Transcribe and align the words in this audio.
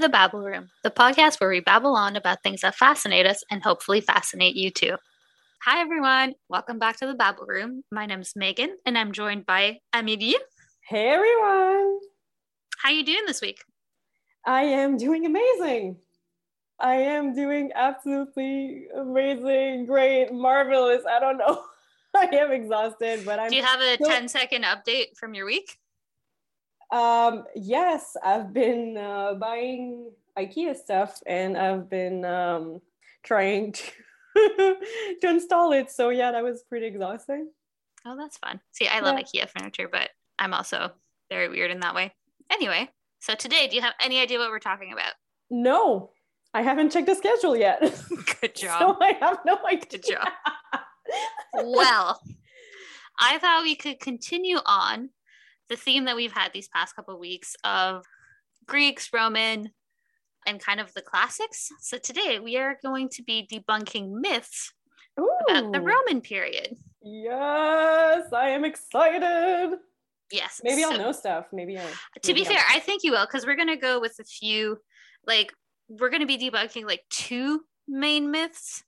the 0.00 0.08
Babble 0.08 0.40
Room, 0.40 0.70
the 0.82 0.90
podcast 0.90 1.40
where 1.40 1.50
we 1.50 1.60
babble 1.60 1.94
on 1.94 2.16
about 2.16 2.42
things 2.42 2.62
that 2.62 2.74
fascinate 2.74 3.26
us 3.26 3.44
and 3.50 3.62
hopefully 3.62 4.00
fascinate 4.00 4.56
you 4.56 4.70
too. 4.70 4.96
Hi 5.66 5.78
everyone, 5.78 6.32
welcome 6.48 6.78
back 6.78 6.96
to 7.00 7.06
the 7.06 7.12
Babble 7.12 7.44
Room. 7.44 7.84
My 7.92 8.06
name 8.06 8.22
is 8.22 8.32
Megan 8.34 8.78
and 8.86 8.96
I'm 8.96 9.12
joined 9.12 9.44
by 9.44 9.80
Amélie. 9.94 10.36
Hey 10.88 11.08
everyone. 11.08 11.98
How 12.78 12.88
are 12.88 12.92
you 12.92 13.04
doing 13.04 13.24
this 13.26 13.42
week? 13.42 13.62
I 14.46 14.62
am 14.62 14.96
doing 14.96 15.26
amazing. 15.26 15.98
I 16.78 16.94
am 16.94 17.34
doing 17.34 17.70
absolutely 17.74 18.86
amazing, 18.96 19.84
great, 19.84 20.32
marvelous. 20.32 21.02
I 21.04 21.20
don't 21.20 21.36
know. 21.36 21.62
I 22.16 22.24
am 22.24 22.52
exhausted, 22.52 23.26
but 23.26 23.38
I'm 23.38 23.50
Do 23.50 23.56
you 23.56 23.62
have 23.62 23.82
a 23.82 23.96
still... 23.96 24.08
10 24.08 24.28
second 24.28 24.64
update 24.64 25.18
from 25.18 25.34
your 25.34 25.44
week? 25.44 25.76
Um, 26.92 27.44
yes, 27.54 28.16
I've 28.22 28.52
been 28.52 28.96
uh, 28.96 29.34
buying 29.34 30.10
IKEA 30.36 30.76
stuff 30.76 31.20
and 31.26 31.56
I've 31.56 31.88
been 31.88 32.24
um, 32.24 32.80
trying 33.22 33.72
to 33.72 33.82
to 35.20 35.28
install 35.28 35.72
it. 35.72 35.90
So 35.90 36.10
yeah, 36.10 36.32
that 36.32 36.42
was 36.42 36.62
pretty 36.62 36.86
exhausting. 36.86 37.50
Oh, 38.06 38.16
that's 38.16 38.38
fun. 38.38 38.60
See, 38.72 38.88
I 38.88 39.00
love 39.00 39.18
yeah. 39.32 39.44
IKEA 39.44 39.48
furniture, 39.50 39.88
but 39.90 40.10
I'm 40.38 40.54
also 40.54 40.92
very 41.28 41.48
weird 41.48 41.70
in 41.70 41.80
that 41.80 41.94
way. 41.94 42.12
Anyway, 42.50 42.88
so 43.20 43.34
today, 43.34 43.68
do 43.68 43.76
you 43.76 43.82
have 43.82 43.94
any 44.00 44.20
idea 44.20 44.38
what 44.38 44.50
we're 44.50 44.58
talking 44.58 44.92
about? 44.92 45.12
No, 45.50 46.10
I 46.54 46.62
haven't 46.62 46.90
checked 46.90 47.06
the 47.06 47.14
schedule 47.14 47.56
yet. 47.56 47.80
Good 48.40 48.54
job. 48.56 48.80
so 48.80 49.04
I 49.04 49.12
have 49.20 49.38
no 49.44 49.58
idea. 49.66 49.86
Good 49.90 50.04
job. 50.04 50.28
well, 51.54 52.20
I 53.18 53.38
thought 53.38 53.62
we 53.62 53.76
could 53.76 54.00
continue 54.00 54.58
on 54.64 55.10
the 55.70 55.76
theme 55.76 56.04
that 56.04 56.16
we've 56.16 56.32
had 56.32 56.52
these 56.52 56.68
past 56.68 56.94
couple 56.94 57.14
of 57.14 57.20
weeks 57.20 57.56
of 57.64 58.04
Greeks, 58.66 59.10
Roman, 59.12 59.70
and 60.46 60.60
kind 60.60 60.80
of 60.80 60.92
the 60.94 61.00
classics. 61.00 61.70
So 61.80 61.96
today 61.96 62.40
we 62.40 62.58
are 62.58 62.76
going 62.82 63.08
to 63.10 63.22
be 63.22 63.48
debunking 63.50 64.10
myths 64.20 64.72
Ooh. 65.18 65.30
about 65.48 65.72
the 65.72 65.80
Roman 65.80 66.20
period. 66.20 66.76
Yes, 67.00 68.32
I 68.32 68.50
am 68.50 68.64
excited. 68.64 69.78
Yes. 70.30 70.60
Maybe 70.62 70.82
so, 70.82 70.92
I'll 70.92 70.98
know 70.98 71.12
stuff. 71.12 71.46
Maybe 71.52 71.78
I. 71.78 71.84
To 72.22 72.34
be 72.34 72.40
I'll 72.40 72.52
fair, 72.52 72.62
I 72.70 72.80
think 72.80 73.02
you 73.02 73.12
will 73.12 73.26
because 73.26 73.46
we're 73.46 73.56
going 73.56 73.68
to 73.68 73.76
go 73.76 74.00
with 74.00 74.16
a 74.20 74.24
few, 74.24 74.78
like, 75.26 75.52
we're 75.88 76.10
going 76.10 76.20
to 76.20 76.26
be 76.26 76.38
debunking 76.38 76.84
like 76.84 77.02
two 77.10 77.62
main 77.88 78.30
myths. 78.30 78.84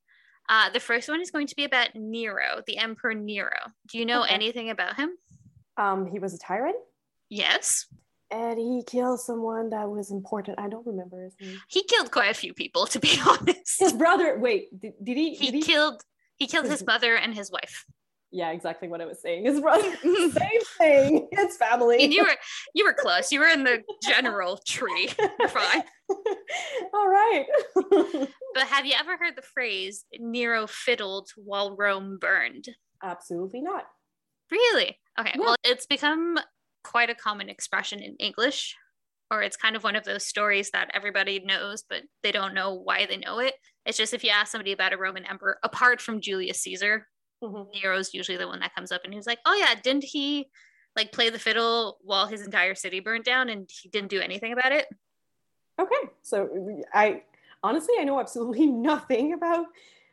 Uh, 0.48 0.70
the 0.70 0.80
first 0.80 1.08
one 1.08 1.20
is 1.20 1.30
going 1.30 1.46
to 1.46 1.56
be 1.56 1.64
about 1.64 1.94
Nero, 1.94 2.62
the 2.66 2.78
Emperor 2.78 3.14
Nero. 3.14 3.58
Do 3.88 3.98
you 3.98 4.04
know 4.04 4.24
okay. 4.24 4.34
anything 4.34 4.70
about 4.70 4.96
him? 4.96 5.10
Um, 5.82 6.06
he 6.06 6.18
was 6.18 6.34
a 6.34 6.38
tyrant. 6.38 6.76
Yes. 7.28 7.86
And 8.30 8.58
he 8.58 8.82
killed 8.86 9.20
someone 9.20 9.70
that 9.70 9.90
was 9.90 10.10
important. 10.10 10.58
I 10.58 10.68
don't 10.68 10.86
remember 10.86 11.22
his 11.24 11.34
name. 11.40 11.60
He 11.68 11.82
killed 11.82 12.10
quite 12.10 12.30
a 12.30 12.34
few 12.34 12.54
people, 12.54 12.86
to 12.86 12.98
be 12.98 13.20
honest. 13.28 13.78
His 13.78 13.92
brother. 13.92 14.38
Wait, 14.38 14.68
did, 14.80 14.94
did 15.02 15.16
he? 15.16 15.34
He, 15.34 15.46
did 15.46 15.54
he 15.54 15.62
killed. 15.62 16.02
He 16.36 16.46
killed 16.46 16.66
his 16.66 16.84
mother 16.84 17.14
and 17.16 17.34
his 17.34 17.50
wife. 17.50 17.84
Yeah, 18.30 18.50
exactly 18.50 18.88
what 18.88 19.02
I 19.02 19.04
was 19.04 19.20
saying. 19.20 19.44
His 19.44 19.60
brother. 19.60 19.94
Same 20.02 20.60
thing. 20.78 21.28
His 21.32 21.56
family. 21.58 22.02
And 22.02 22.14
you 22.14 22.22
were 22.22 22.36
you 22.74 22.84
were 22.86 22.94
close. 22.94 23.30
You 23.30 23.40
were 23.40 23.48
in 23.48 23.64
the 23.64 23.82
general 24.02 24.58
tree. 24.66 25.10
You're 25.38 25.48
fine. 25.48 25.82
All 26.94 27.08
right. 27.08 27.44
but 28.54 28.66
have 28.68 28.86
you 28.86 28.94
ever 28.98 29.18
heard 29.18 29.36
the 29.36 29.42
phrase 29.42 30.06
"Nero 30.18 30.66
fiddled 30.66 31.28
while 31.36 31.76
Rome 31.76 32.16
burned"? 32.18 32.70
Absolutely 33.02 33.60
not. 33.60 33.84
Really? 34.50 34.98
Okay. 35.20 35.32
Yeah. 35.34 35.40
Well, 35.40 35.56
it's 35.64 35.86
become 35.86 36.38
quite 36.84 37.10
a 37.10 37.14
common 37.14 37.48
expression 37.48 38.00
in 38.00 38.16
English, 38.16 38.76
or 39.30 39.42
it's 39.42 39.56
kind 39.56 39.76
of 39.76 39.84
one 39.84 39.96
of 39.96 40.04
those 40.04 40.26
stories 40.26 40.70
that 40.70 40.90
everybody 40.94 41.40
knows, 41.40 41.84
but 41.88 42.02
they 42.22 42.32
don't 42.32 42.54
know 42.54 42.74
why 42.74 43.06
they 43.06 43.16
know 43.16 43.38
it. 43.38 43.54
It's 43.86 43.98
just 43.98 44.14
if 44.14 44.24
you 44.24 44.30
ask 44.30 44.52
somebody 44.52 44.72
about 44.72 44.92
a 44.92 44.98
Roman 44.98 45.24
emperor, 45.24 45.58
apart 45.62 46.00
from 46.00 46.20
Julius 46.20 46.60
Caesar, 46.60 47.06
mm-hmm. 47.42 47.70
Nero's 47.74 48.14
usually 48.14 48.38
the 48.38 48.48
one 48.48 48.60
that 48.60 48.74
comes 48.74 48.92
up 48.92 49.02
and 49.04 49.12
he's 49.12 49.26
like, 49.26 49.38
oh, 49.46 49.54
yeah, 49.54 49.74
didn't 49.82 50.04
he 50.04 50.48
like 50.96 51.12
play 51.12 51.30
the 51.30 51.38
fiddle 51.38 51.98
while 52.02 52.26
his 52.26 52.42
entire 52.42 52.74
city 52.74 53.00
burnt 53.00 53.24
down 53.24 53.48
and 53.48 53.68
he 53.82 53.88
didn't 53.88 54.10
do 54.10 54.20
anything 54.20 54.52
about 54.52 54.72
it? 54.72 54.86
Okay. 55.80 56.10
So 56.22 56.82
I 56.92 57.22
honestly, 57.62 57.94
I 57.98 58.04
know 58.04 58.20
absolutely 58.20 58.66
nothing 58.66 59.32
about 59.32 59.66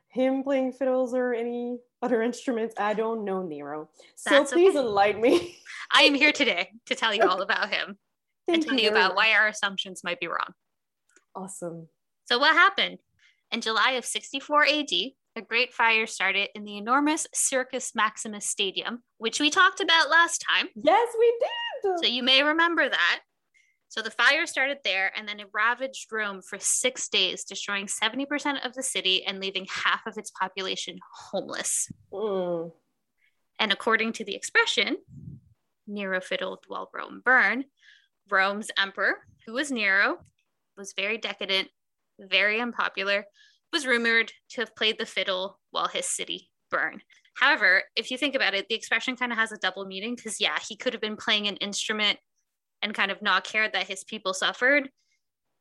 him 0.10 0.44
playing 0.44 0.74
fiddles 0.74 1.14
or 1.14 1.34
any 1.34 1.80
other 2.02 2.22
instruments. 2.22 2.76
I 2.78 2.94
don't 2.94 3.24
know 3.24 3.44
Nero. 3.44 3.90
So 4.16 4.32
That's 4.32 4.52
please 4.52 4.76
okay. 4.76 4.80
enlighten 4.80 5.22
me. 5.22 5.58
I 5.92 6.04
am 6.04 6.14
here 6.14 6.32
today 6.32 6.72
to 6.88 6.96
tell 6.96 7.14
you 7.14 7.24
all 7.24 7.42
about 7.42 7.70
him 7.70 7.98
Thank 8.48 8.58
and 8.58 8.66
tell 8.66 8.76
you, 8.76 8.86
you 8.86 8.90
about 8.90 9.16
why 9.16 9.34
our 9.34 9.48
assumptions 9.48 10.04
might 10.04 10.20
be 10.20 10.28
wrong. 10.28 10.54
Awesome. 11.36 11.88
So, 12.26 12.40
what 12.40 12.56
happened? 12.56 13.00
In 13.52 13.62
July 13.62 13.92
of 13.92 14.06
64 14.06 14.66
AD, 14.66 14.92
a 15.36 15.42
great 15.42 15.74
fire 15.74 16.06
started 16.06 16.50
in 16.54 16.66
the 16.66 16.78
enormous 16.78 17.26
Circus 17.34 17.94
Maximus 17.96 18.46
Stadium, 18.46 19.04
which 19.18 19.40
we 19.40 19.50
talked 19.50 19.80
about 19.80 20.10
last 20.10 20.46
time. 20.48 20.68
Yes, 20.76 21.10
we 21.18 21.34
did. 21.40 22.00
So, 22.04 22.12
you 22.12 22.24
may 22.24 22.44
remember 22.44 22.88
that. 22.88 23.20
So 23.90 24.04
the 24.04 24.12
fire 24.12 24.46
started 24.46 24.78
there 24.84 25.12
and 25.18 25.28
then 25.28 25.40
it 25.40 25.50
ravaged 25.52 26.12
Rome 26.12 26.42
for 26.44 26.60
six 26.60 27.10
days, 27.10 27.44
destroying 27.44 27.88
70% 27.88 28.64
of 28.64 28.76
the 28.76 28.84
city 28.84 29.26
and 29.26 29.40
leaving 29.40 29.66
half 29.68 30.06
of 30.06 30.16
its 30.16 30.30
population 30.30 31.00
homeless. 31.12 31.92
Mm. 32.14 32.72
And 33.58 33.74
according 33.74 34.14
to 34.14 34.24
the 34.24 34.36
expression, 34.36 34.98
Nero 35.88 36.22
fiddled 36.22 36.66
while 36.68 36.92
Rome 36.94 37.24
burned, 37.26 37.66
Rome's 38.30 38.70
emperor, 38.78 39.16
who 39.48 39.54
was 39.54 39.72
Nero, 39.72 40.20
was 40.78 40.94
very 40.96 41.18
decadent, 41.18 41.70
very 42.20 42.62
unpopular, 42.62 43.26
was 43.74 43.88
rumored 43.88 44.32
to 44.52 44.62
have 44.62 44.76
played 44.76 45.00
the 45.00 45.06
fiddle 45.08 45.60
while 45.72 45.88
his 45.88 46.06
city 46.06 46.52
burned. 46.70 47.02
However, 47.36 47.84
if 47.96 48.12
you 48.12 48.20
think 48.20 48.36
about 48.36 48.54
it, 48.54 48.68
the 48.70 48.76
expression 48.76 49.16
kind 49.16 49.32
of 49.32 49.38
has 49.40 49.52
a 49.52 49.58
double 49.58 49.86
meaning 49.86 50.16
because, 50.16 50.40
yeah, 50.40 50.58
he 50.68 50.76
could 50.76 50.94
have 50.94 51.02
been 51.02 51.18
playing 51.18 51.48
an 51.48 51.56
instrument 51.58 52.20
and 52.82 52.94
kind 52.94 53.12
of 53.12 53.22
not 53.22 53.44
cared 53.44 53.74
that 53.74 53.88
his 53.88 54.04
people 54.04 54.34
suffered. 54.34 54.90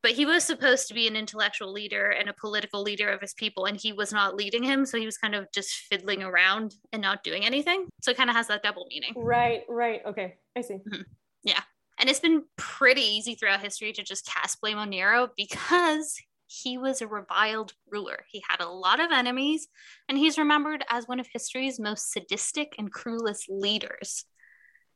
But 0.00 0.12
he 0.12 0.24
was 0.24 0.44
supposed 0.44 0.86
to 0.88 0.94
be 0.94 1.08
an 1.08 1.16
intellectual 1.16 1.72
leader 1.72 2.10
and 2.10 2.28
a 2.28 2.32
political 2.32 2.82
leader 2.82 3.08
of 3.08 3.20
his 3.20 3.34
people, 3.34 3.64
and 3.64 3.76
he 3.76 3.92
was 3.92 4.12
not 4.12 4.36
leading 4.36 4.62
him. 4.62 4.86
So 4.86 4.96
he 4.96 5.06
was 5.06 5.18
kind 5.18 5.34
of 5.34 5.50
just 5.52 5.74
fiddling 5.90 6.22
around 6.22 6.76
and 6.92 7.02
not 7.02 7.24
doing 7.24 7.44
anything. 7.44 7.88
So 8.02 8.12
it 8.12 8.16
kind 8.16 8.30
of 8.30 8.36
has 8.36 8.46
that 8.46 8.62
double 8.62 8.86
meaning. 8.88 9.12
Right, 9.16 9.64
right. 9.68 10.00
Okay, 10.06 10.36
I 10.56 10.60
see. 10.60 10.74
Mm-hmm. 10.74 11.02
Yeah. 11.42 11.60
And 11.98 12.08
it's 12.08 12.20
been 12.20 12.44
pretty 12.56 13.00
easy 13.00 13.34
throughout 13.34 13.60
history 13.60 13.92
to 13.92 14.04
just 14.04 14.24
cast 14.24 14.60
blame 14.60 14.78
on 14.78 14.90
Nero 14.90 15.30
because 15.36 16.16
he 16.46 16.78
was 16.78 17.02
a 17.02 17.08
reviled 17.08 17.72
ruler. 17.90 18.24
He 18.30 18.42
had 18.48 18.60
a 18.60 18.68
lot 18.68 19.00
of 19.00 19.10
enemies, 19.10 19.66
and 20.08 20.16
he's 20.16 20.38
remembered 20.38 20.84
as 20.88 21.08
one 21.08 21.18
of 21.18 21.26
history's 21.32 21.80
most 21.80 22.12
sadistic 22.12 22.76
and 22.78 22.92
cruelest 22.92 23.46
leaders. 23.48 24.24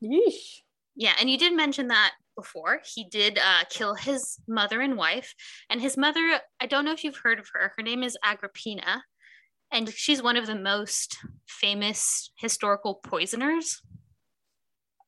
Yeesh. 0.02 0.60
Yeah, 0.94 1.14
and 1.18 1.30
you 1.30 1.38
did 1.38 1.54
mention 1.54 1.88
that 1.88 2.12
before. 2.36 2.80
He 2.84 3.04
did 3.04 3.38
uh, 3.38 3.64
kill 3.70 3.94
his 3.94 4.38
mother 4.46 4.80
and 4.80 4.96
wife. 4.96 5.34
And 5.70 5.80
his 5.80 5.96
mother, 5.96 6.40
I 6.60 6.66
don't 6.66 6.84
know 6.84 6.92
if 6.92 7.04
you've 7.04 7.16
heard 7.16 7.38
of 7.38 7.48
her. 7.54 7.72
Her 7.76 7.82
name 7.82 8.02
is 8.02 8.16
Agrippina, 8.24 9.04
and 9.70 9.92
she's 9.92 10.22
one 10.22 10.36
of 10.36 10.46
the 10.46 10.54
most 10.54 11.18
famous 11.46 12.30
historical 12.36 12.96
poisoners. 12.96 13.80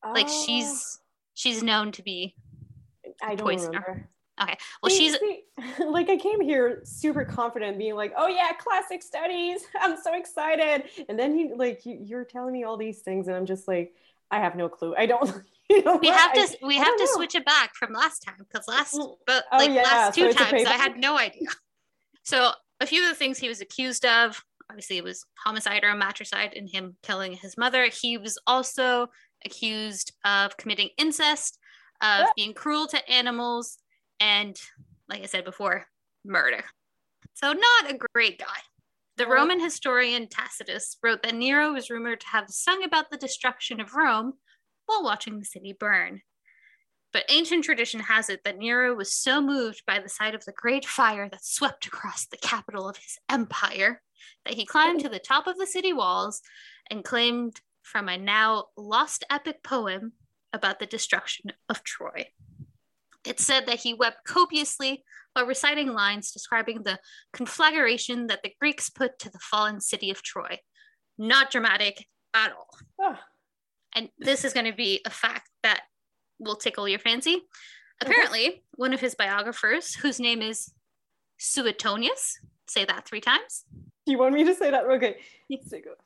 Oh. 0.05 0.13
Like 0.13 0.29
she's 0.29 1.01
she's 1.35 1.63
known 1.63 1.93
to 1.93 2.03
be 2.03 2.35
I 3.23 3.35
don't 3.35 3.47
poisoner. 3.47 3.85
remember. 3.87 4.09
Okay. 4.43 4.57
Well, 4.83 4.91
see, 4.91 5.11
she's 5.11 5.19
see, 5.19 5.43
like 5.85 6.09
I 6.09 6.17
came 6.17 6.41
here 6.41 6.81
super 6.85 7.25
confident, 7.25 7.79
being 7.79 7.95
like, 7.95 8.13
"Oh 8.17 8.27
yeah, 8.27 8.53
classic 8.59 9.03
studies. 9.03 9.65
I'm 9.81 9.97
so 9.97 10.15
excited." 10.15 10.85
And 11.09 11.19
then 11.19 11.37
he 11.37 11.53
like 11.55 11.87
you, 11.87 11.99
you're 12.05 12.25
telling 12.25 12.53
me 12.53 12.65
all 12.65 12.77
these 12.77 13.01
things, 13.01 13.29
and 13.29 13.37
I'm 13.37 13.47
just 13.47 13.69
like, 13.69 13.95
I 14.31 14.41
have 14.41 14.57
no 14.57 14.69
clue. 14.69 14.95
I 14.97 15.07
don't. 15.07 15.31
You 15.71 15.83
know 15.83 15.97
we 15.97 16.09
have 16.09 16.35
to 16.35 16.59
we 16.63 16.79
I 16.79 16.85
have 16.85 16.97
to 16.97 17.05
know. 17.05 17.11
switch 17.15 17.35
it 17.35 17.47
back 17.47 17.75
from 17.75 17.95
last 17.95 18.21
time 18.21 18.37
because 18.39 18.69
last 18.69 18.99
but 19.27 19.45
oh, 19.51 19.57
like 19.57 19.71
yeah. 19.71 19.83
last 19.83 20.15
two 20.15 20.31
so 20.31 20.39
times 20.39 20.67
I 20.67 20.75
had 20.75 20.97
no 20.99 21.19
idea. 21.19 21.49
So 22.27 22.53
a 22.81 22.87
few 22.87 23.03
of 23.03 23.11
the 23.11 23.15
things 23.15 23.37
he 23.37 23.51
was 23.51 23.61
accused 23.61 24.07
of, 24.07 24.43
obviously 24.71 24.97
it 24.97 25.05
was 25.05 25.27
homicide 25.45 25.85
or 25.85 25.91
a 25.91 25.97
matricide 25.97 26.55
in 26.55 26.67
him 26.67 26.97
killing 27.03 27.35
his 27.35 27.59
mother. 27.59 27.87
He 27.93 28.17
was 28.17 28.39
also 28.47 29.09
accused 29.45 30.13
of 30.25 30.57
committing 30.57 30.89
incest, 30.97 31.59
of 32.01 32.29
being 32.35 32.55
cruel 32.55 32.87
to 32.87 33.11
animals, 33.11 33.77
and 34.21 34.59
like 35.07 35.23
I 35.23 35.27
said 35.27 35.45
before, 35.45 35.85
murder. 36.25 36.65
So 37.35 37.53
not 37.53 37.91
a 37.91 37.99
great 38.15 38.39
guy. 38.39 38.47
The 39.17 39.27
Roman 39.27 39.61
historian 39.61 40.29
Tacitus 40.29 40.97
wrote 41.03 41.23
that 41.23 41.35
Nero 41.35 41.73
was 41.73 41.91
rumored 41.91 42.21
to 42.21 42.27
have 42.29 42.49
sung 42.49 42.83
about 42.85 43.11
the 43.11 43.17
destruction 43.17 43.81
of 43.81 43.95
Rome 43.95 44.33
while 44.87 45.03
watching 45.03 45.39
the 45.39 45.45
city 45.45 45.75
burn. 45.79 46.23
But 47.13 47.25
ancient 47.29 47.65
tradition 47.65 48.01
has 48.01 48.29
it 48.29 48.41
that 48.45 48.59
Nero 48.59 48.95
was 48.95 49.15
so 49.15 49.41
moved 49.41 49.83
by 49.87 50.01
the 50.01 50.09
sight 50.09 50.35
of 50.35 50.45
the 50.45 50.53
great 50.53 50.85
fire 50.85 51.29
that 51.29 51.45
swept 51.45 51.87
across 51.87 52.27
the 52.27 52.37
capital 52.37 52.89
of 52.89 52.97
his 52.97 53.19
empire 53.31 54.03
that 54.45 54.55
he 54.55 54.67
climbed 54.67 55.01
to 55.01 55.09
the 55.09 55.21
top 55.21 55.47
of 55.47 55.57
the 55.57 55.67
city 55.67 55.93
walls 55.93 56.43
and 56.91 57.05
claimed 57.05 57.61
from 57.83 58.09
a 58.09 58.19
now 58.19 58.65
lost 58.77 59.25
epic 59.31 59.63
poem 59.63 60.13
about 60.53 60.81
the 60.81 60.87
destruction 60.87 61.53
of 61.69 61.85
Troy. 61.85 62.27
It 63.25 63.41
said 63.41 63.67
that 63.67 63.81
he 63.81 63.95
wept 63.95 64.27
copiously 64.27 65.05
while 65.33 65.47
reciting 65.47 65.93
lines 65.93 66.33
describing 66.33 66.83
the 66.83 66.99
conflagration 67.33 68.27
that 68.27 68.43
the 68.43 68.53
Greeks 68.61 68.91
put 68.91 69.19
to 69.21 69.31
the 69.31 69.39
fallen 69.39 69.81
city 69.81 70.11
of 70.11 70.23
Troy. 70.23 70.59
Not 71.17 71.51
dramatic 71.51 72.07
at 72.35 72.53
all. 72.53 72.79
Oh. 73.01 73.19
And 73.95 74.09
this 74.19 74.45
is 74.45 74.53
going 74.53 74.67
to 74.67 74.77
be 74.77 75.01
a 75.05 75.11
fact 75.11 75.49
that 75.63 75.83
will 76.39 76.57
tickle 76.57 76.89
your 76.89 76.99
fancy. 76.99 77.43
Apparently, 78.01 78.65
one 78.75 78.93
of 78.93 79.01
his 79.01 79.15
biographers, 79.15 79.95
whose 79.95 80.19
name 80.19 80.43
is 80.43 80.73
Suetonius, 81.39 82.39
say 82.67 82.85
that 82.85 83.07
three 83.07 83.21
times. 83.21 83.65
Do 84.07 84.13
you 84.13 84.19
want 84.19 84.35
me 84.35 84.45
to 84.45 84.55
say 84.55 84.71
that? 84.71 84.85
Okay. 84.85 85.17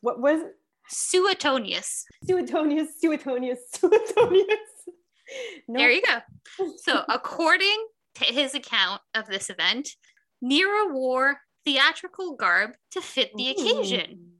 What 0.00 0.20
was 0.20 0.42
it? 0.42 0.54
Suetonius. 0.88 2.04
Suetonius, 2.26 2.88
Suetonius, 3.00 3.58
Suetonius. 3.72 4.46
No. 5.66 5.78
There 5.78 5.90
you 5.90 6.02
go. 6.02 6.72
So, 6.76 7.02
according 7.08 7.86
to 8.16 8.24
his 8.24 8.54
account 8.54 9.02
of 9.14 9.26
this 9.26 9.50
event, 9.50 9.90
Nero 10.40 10.88
wore 10.92 11.40
theatrical 11.64 12.36
garb 12.36 12.70
to 12.92 13.02
fit 13.02 13.32
the 13.34 13.48
Ooh. 13.48 13.50
occasion. 13.50 14.30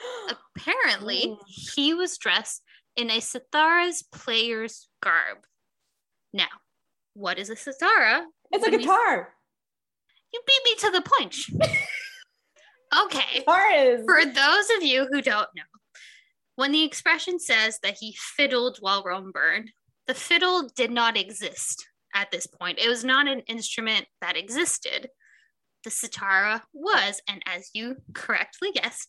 Apparently, 0.56 1.26
Ooh. 1.26 1.38
he 1.46 1.94
was 1.94 2.18
dressed 2.18 2.62
in 2.96 3.10
a 3.10 3.18
Cithara's 3.18 4.02
player's 4.02 4.88
garb. 5.02 5.38
Now, 6.32 6.48
what 7.14 7.38
is 7.38 7.50
a 7.50 7.54
Cithara? 7.54 8.24
It's 8.50 8.66
a 8.66 8.70
guitar. 8.70 9.34
You 10.32 10.40
beat 10.46 10.60
me 10.64 10.74
to 10.78 10.90
the 10.90 11.02
punch. 11.02 11.50
okay. 13.04 13.38
Guitars. 13.38 14.02
For 14.04 14.24
those 14.24 14.70
of 14.76 14.82
you 14.82 15.06
who 15.10 15.22
don't 15.22 15.48
know, 15.54 15.62
when 16.56 16.72
the 16.72 16.84
expression 16.84 17.38
says 17.38 17.78
that 17.82 17.98
he 17.98 18.16
fiddled 18.18 18.78
while 18.80 19.02
Rome 19.02 19.32
burned, 19.32 19.70
the 20.06 20.14
fiddle 20.14 20.68
did 20.76 20.90
not 20.90 21.16
exist 21.16 21.86
at 22.14 22.30
this 22.30 22.46
point. 22.46 22.78
It 22.78 22.88
was 22.88 23.04
not 23.04 23.26
an 23.26 23.40
instrument 23.40 24.06
that 24.20 24.36
existed. 24.36 25.08
The 25.82 25.90
cithara 25.90 26.62
was, 26.72 27.20
and 27.28 27.42
as 27.46 27.70
you 27.74 27.96
correctly 28.14 28.70
guessed, 28.72 29.08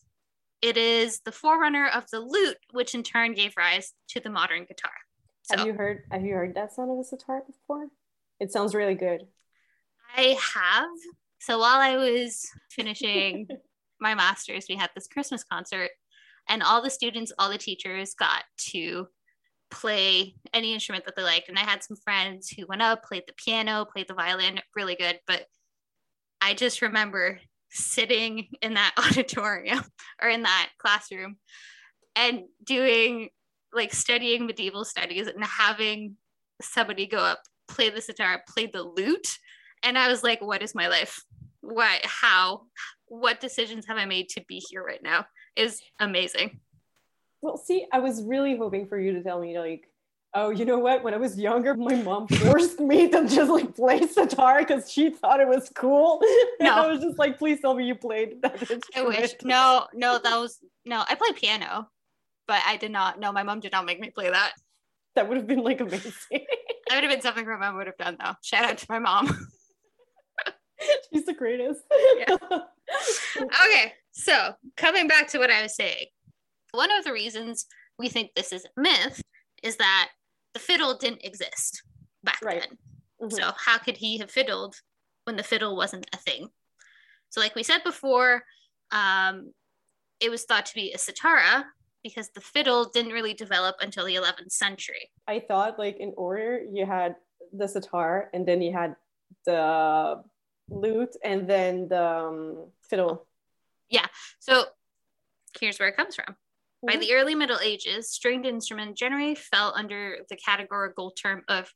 it 0.62 0.76
is 0.76 1.20
the 1.24 1.32
forerunner 1.32 1.88
of 1.88 2.04
the 2.10 2.20
lute, 2.20 2.58
which 2.72 2.94
in 2.94 3.02
turn 3.02 3.34
gave 3.34 3.54
rise 3.56 3.92
to 4.08 4.20
the 4.20 4.30
modern 4.30 4.64
guitar. 4.64 4.92
So, 5.42 5.58
have 5.58 5.66
you 5.66 5.74
heard 5.74 6.04
have 6.10 6.24
you 6.24 6.34
heard 6.34 6.54
that 6.54 6.72
sound 6.72 6.90
of 6.90 6.98
a 6.98 7.04
sitar 7.04 7.42
before? 7.46 7.86
It 8.40 8.52
sounds 8.52 8.74
really 8.74 8.94
good. 8.94 9.22
I 10.16 10.36
have. 10.54 10.88
So 11.40 11.58
while 11.58 11.80
I 11.80 11.96
was 11.96 12.46
finishing 12.70 13.46
my 14.00 14.14
master's, 14.14 14.66
we 14.68 14.76
had 14.76 14.90
this 14.94 15.06
Christmas 15.06 15.44
concert, 15.44 15.90
and 16.48 16.62
all 16.62 16.82
the 16.82 16.90
students, 16.90 17.32
all 17.38 17.50
the 17.50 17.58
teachers 17.58 18.14
got 18.14 18.44
to 18.70 19.08
play 19.70 20.34
any 20.54 20.72
instrument 20.74 21.04
that 21.04 21.16
they 21.16 21.22
liked. 21.22 21.48
And 21.48 21.58
I 21.58 21.62
had 21.62 21.82
some 21.82 21.96
friends 21.96 22.48
who 22.48 22.66
went 22.66 22.82
up, 22.82 23.02
played 23.02 23.24
the 23.26 23.34
piano, 23.36 23.84
played 23.84 24.08
the 24.08 24.14
violin, 24.14 24.60
really 24.74 24.94
good. 24.94 25.18
But 25.26 25.46
I 26.40 26.54
just 26.54 26.82
remember 26.82 27.40
sitting 27.76 28.48
in 28.62 28.74
that 28.74 28.94
auditorium 28.98 29.82
or 30.22 30.28
in 30.28 30.42
that 30.42 30.70
classroom 30.78 31.36
and 32.14 32.44
doing 32.64 33.28
like 33.72 33.92
studying 33.92 34.46
medieval 34.46 34.84
studies 34.84 35.26
and 35.26 35.44
having 35.44 36.16
somebody 36.62 37.06
go 37.06 37.18
up, 37.18 37.40
play 37.68 37.90
the 37.90 38.00
sitar, 38.00 38.42
play 38.48 38.66
the 38.66 38.82
lute. 38.82 39.38
And 39.82 39.98
I 39.98 40.08
was 40.08 40.22
like, 40.22 40.40
what 40.40 40.62
is 40.62 40.74
my 40.74 40.88
life? 40.88 41.22
What, 41.60 42.00
how, 42.04 42.62
what 43.06 43.40
decisions 43.40 43.86
have 43.86 43.98
I 43.98 44.06
made 44.06 44.30
to 44.30 44.44
be 44.48 44.62
here 44.70 44.82
right 44.82 45.02
now? 45.02 45.26
Is 45.56 45.80
amazing. 46.00 46.60
Well, 47.42 47.56
see, 47.56 47.86
I 47.92 47.98
was 47.98 48.22
really 48.22 48.56
hoping 48.56 48.86
for 48.86 48.98
you 48.98 49.12
to 49.12 49.22
tell 49.22 49.40
me 49.40 49.58
like, 49.58 49.88
oh, 50.36 50.50
you 50.50 50.64
know 50.64 50.78
what? 50.78 51.02
When 51.02 51.14
I 51.14 51.16
was 51.16 51.38
younger, 51.38 51.74
my 51.74 51.94
mom 51.94 52.28
forced 52.28 52.78
me 52.78 53.08
to 53.08 53.26
just 53.26 53.50
like 53.50 53.74
play 53.74 54.06
sitar 54.06 54.60
because 54.60 54.92
she 54.92 55.10
thought 55.10 55.40
it 55.40 55.48
was 55.48 55.70
cool. 55.74 56.22
No. 56.58 56.72
And 56.72 56.80
I 56.80 56.86
was 56.88 57.00
just 57.00 57.18
like, 57.18 57.38
please 57.38 57.60
tell 57.60 57.74
me 57.74 57.84
you 57.84 57.94
played 57.94 58.40
that 58.42 58.54
instrument. 58.54 58.84
I 58.96 59.02
wish. 59.02 59.34
No, 59.42 59.86
no, 59.92 60.18
that 60.18 60.36
was 60.36 60.58
no. 60.84 61.04
I 61.06 61.14
played 61.14 61.36
piano, 61.36 61.88
but 62.46 62.62
I 62.66 62.76
did 62.76 62.90
not. 62.90 63.20
No, 63.20 63.30
my 63.30 63.42
mom 63.42 63.60
did 63.60 63.72
not 63.72 63.84
make 63.84 64.00
me 64.00 64.10
play 64.10 64.30
that. 64.30 64.52
That 65.14 65.28
would 65.28 65.36
have 65.36 65.46
been 65.46 65.62
like 65.62 65.80
amazing. 65.80 66.12
that 66.30 66.94
would 66.94 67.04
have 67.04 67.10
been 67.10 67.20
something 67.20 67.46
my 67.46 67.56
mom 67.56 67.76
would 67.76 67.86
have 67.86 67.96
done 67.98 68.16
though. 68.18 68.32
Shout 68.42 68.64
out 68.64 68.78
to 68.78 68.86
my 68.88 68.98
mom. 68.98 69.26
She's 71.12 71.26
the 71.26 71.34
greatest. 71.34 71.80
yeah. 72.18 72.36
Okay, 73.38 73.92
so 74.12 74.54
coming 74.76 75.08
back 75.08 75.28
to 75.28 75.38
what 75.38 75.50
I 75.50 75.62
was 75.62 75.74
saying, 75.74 76.06
one 76.72 76.90
of 76.90 77.04
the 77.04 77.12
reasons 77.12 77.66
we 77.98 78.08
think 78.08 78.30
this 78.34 78.52
is 78.52 78.64
a 78.64 78.80
myth 78.80 79.22
is 79.62 79.76
that 79.76 80.10
the 80.56 80.60
fiddle 80.60 80.96
didn't 80.96 81.22
exist 81.22 81.82
back 82.24 82.40
right. 82.42 82.60
then. 82.60 82.78
Mm-hmm. 83.20 83.36
So 83.36 83.52
how 83.58 83.76
could 83.76 83.98
he 83.98 84.16
have 84.18 84.30
fiddled 84.30 84.76
when 85.24 85.36
the 85.36 85.42
fiddle 85.42 85.76
wasn't 85.76 86.06
a 86.14 86.16
thing? 86.16 86.48
So, 87.28 87.42
like 87.42 87.54
we 87.54 87.62
said 87.62 87.84
before, 87.84 88.42
um, 88.90 89.52
it 90.18 90.30
was 90.30 90.44
thought 90.44 90.64
to 90.66 90.74
be 90.74 90.92
a 90.92 90.96
cithara 90.96 91.64
because 92.02 92.30
the 92.30 92.40
fiddle 92.40 92.86
didn't 92.86 93.12
really 93.12 93.34
develop 93.34 93.76
until 93.82 94.06
the 94.06 94.14
11th 94.14 94.52
century. 94.52 95.10
I 95.28 95.40
thought, 95.40 95.78
like 95.78 95.98
in 95.98 96.14
order, 96.16 96.62
you 96.72 96.86
had 96.86 97.16
the 97.52 97.68
sitar, 97.68 98.30
and 98.32 98.46
then 98.46 98.62
you 98.62 98.72
had 98.72 98.96
the 99.44 100.22
lute, 100.70 101.16
and 101.22 101.46
then 101.46 101.88
the 101.88 102.02
um, 102.02 102.66
fiddle. 102.88 103.26
Yeah. 103.90 104.06
So 104.38 104.64
here's 105.60 105.78
where 105.78 105.88
it 105.88 105.96
comes 105.96 106.14
from. 106.14 106.34
By 106.86 106.92
mm-hmm. 106.92 107.00
the 107.00 107.14
early 107.14 107.34
Middle 107.34 107.58
Ages, 107.60 108.10
stringed 108.10 108.46
instruments 108.46 109.00
generally 109.00 109.34
fell 109.34 109.72
under 109.76 110.18
the 110.30 110.36
categorical 110.36 111.10
term 111.10 111.42
of 111.48 111.72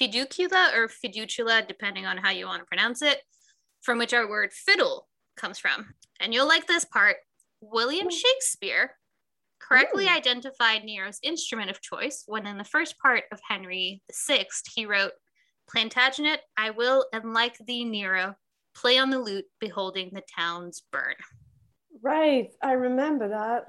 fidicula 0.00 0.74
or 0.74 0.88
fidicula, 0.88 1.66
depending 1.66 2.04
on 2.04 2.18
how 2.18 2.30
you 2.30 2.46
want 2.46 2.60
to 2.60 2.66
pronounce 2.66 3.00
it, 3.00 3.22
from 3.80 3.96
which 3.96 4.12
our 4.12 4.28
word 4.28 4.52
fiddle 4.52 5.08
comes 5.36 5.58
from. 5.58 5.94
And 6.20 6.34
you'll 6.34 6.48
like 6.48 6.66
this 6.66 6.84
part. 6.84 7.16
William 7.60 8.10
Shakespeare 8.10 8.96
correctly 9.60 10.06
Ooh. 10.06 10.10
identified 10.10 10.84
Nero's 10.84 11.18
instrument 11.22 11.70
of 11.70 11.80
choice 11.80 12.24
when, 12.26 12.46
in 12.46 12.58
the 12.58 12.64
first 12.64 12.98
part 12.98 13.24
of 13.32 13.40
Henry 13.48 14.02
VI, 14.28 14.46
he 14.74 14.84
wrote, 14.84 15.12
Plantagenet, 15.70 16.38
I 16.56 16.70
will, 16.70 17.06
and 17.12 17.32
like 17.32 17.58
thee, 17.58 17.84
Nero, 17.84 18.36
play 18.74 18.98
on 18.98 19.10
the 19.10 19.18
lute, 19.18 19.46
beholding 19.58 20.10
the 20.12 20.22
towns 20.36 20.82
burn. 20.92 21.14
Right, 22.00 22.50
I 22.62 22.72
remember 22.72 23.28
that 23.28 23.64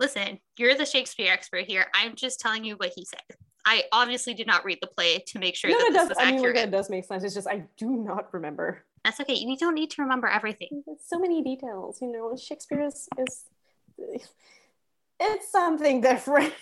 listen, 0.00 0.40
you're 0.56 0.74
the 0.74 0.86
Shakespeare 0.86 1.32
expert 1.32 1.66
here. 1.66 1.86
I'm 1.94 2.14
just 2.14 2.40
telling 2.40 2.64
you 2.64 2.76
what 2.76 2.92
he 2.94 3.04
said. 3.04 3.22
I 3.64 3.84
obviously 3.92 4.34
did 4.34 4.46
not 4.46 4.64
read 4.64 4.78
the 4.80 4.86
play 4.86 5.18
to 5.26 5.38
make 5.38 5.54
sure 5.54 5.70
no, 5.70 5.78
that 5.78 5.92
does, 5.92 6.08
was 6.08 6.18
I 6.18 6.26
mean, 6.26 6.36
accurate. 6.36 6.56
it 6.56 6.70
does 6.70 6.88
make 6.88 7.04
sense. 7.04 7.22
It's 7.24 7.34
just 7.34 7.48
I 7.48 7.64
do 7.76 7.90
not 7.90 8.32
remember. 8.32 8.84
That's 9.04 9.20
okay. 9.20 9.34
You 9.34 9.56
don't 9.56 9.74
need 9.74 9.90
to 9.90 10.02
remember 10.02 10.26
everything. 10.26 10.82
There's 10.86 10.98
so 11.06 11.18
many 11.18 11.42
details, 11.42 11.98
you 12.00 12.10
know. 12.10 12.34
Shakespeare 12.36 12.86
is, 12.86 13.08
is 13.18 13.44
it's 15.20 15.50
something 15.50 16.00
different. 16.00 16.52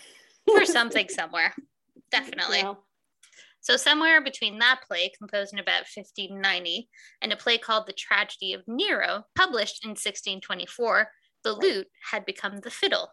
For 0.45 0.65
something 0.65 1.07
somewhere. 1.09 1.53
Definitely. 2.11 2.59
Yeah. 2.59 2.75
So, 3.61 3.75
somewhere 3.75 4.21
between 4.21 4.59
that 4.59 4.81
play, 4.87 5.11
composed 5.17 5.51
in 5.51 5.59
about 5.59 5.85
1590, 5.93 6.89
and 7.21 7.33
a 7.33 7.35
play 7.35 7.57
called 7.57 7.85
The 7.85 7.93
Tragedy 7.93 8.53
of 8.53 8.63
Nero, 8.67 9.25
published 9.35 9.83
in 9.83 9.89
1624, 9.89 11.09
the 11.43 11.53
lute 11.53 11.87
had 12.11 12.25
become 12.25 12.59
the 12.59 12.69
fiddle. 12.69 13.09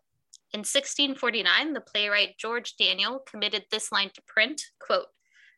In 0.54 0.60
1649, 0.60 1.72
the 1.72 1.80
playwright 1.80 2.38
George 2.38 2.76
Daniel 2.76 3.18
committed 3.28 3.64
this 3.72 3.90
line 3.90 4.10
to 4.14 4.22
print, 4.28 4.62
quote, 4.78 5.06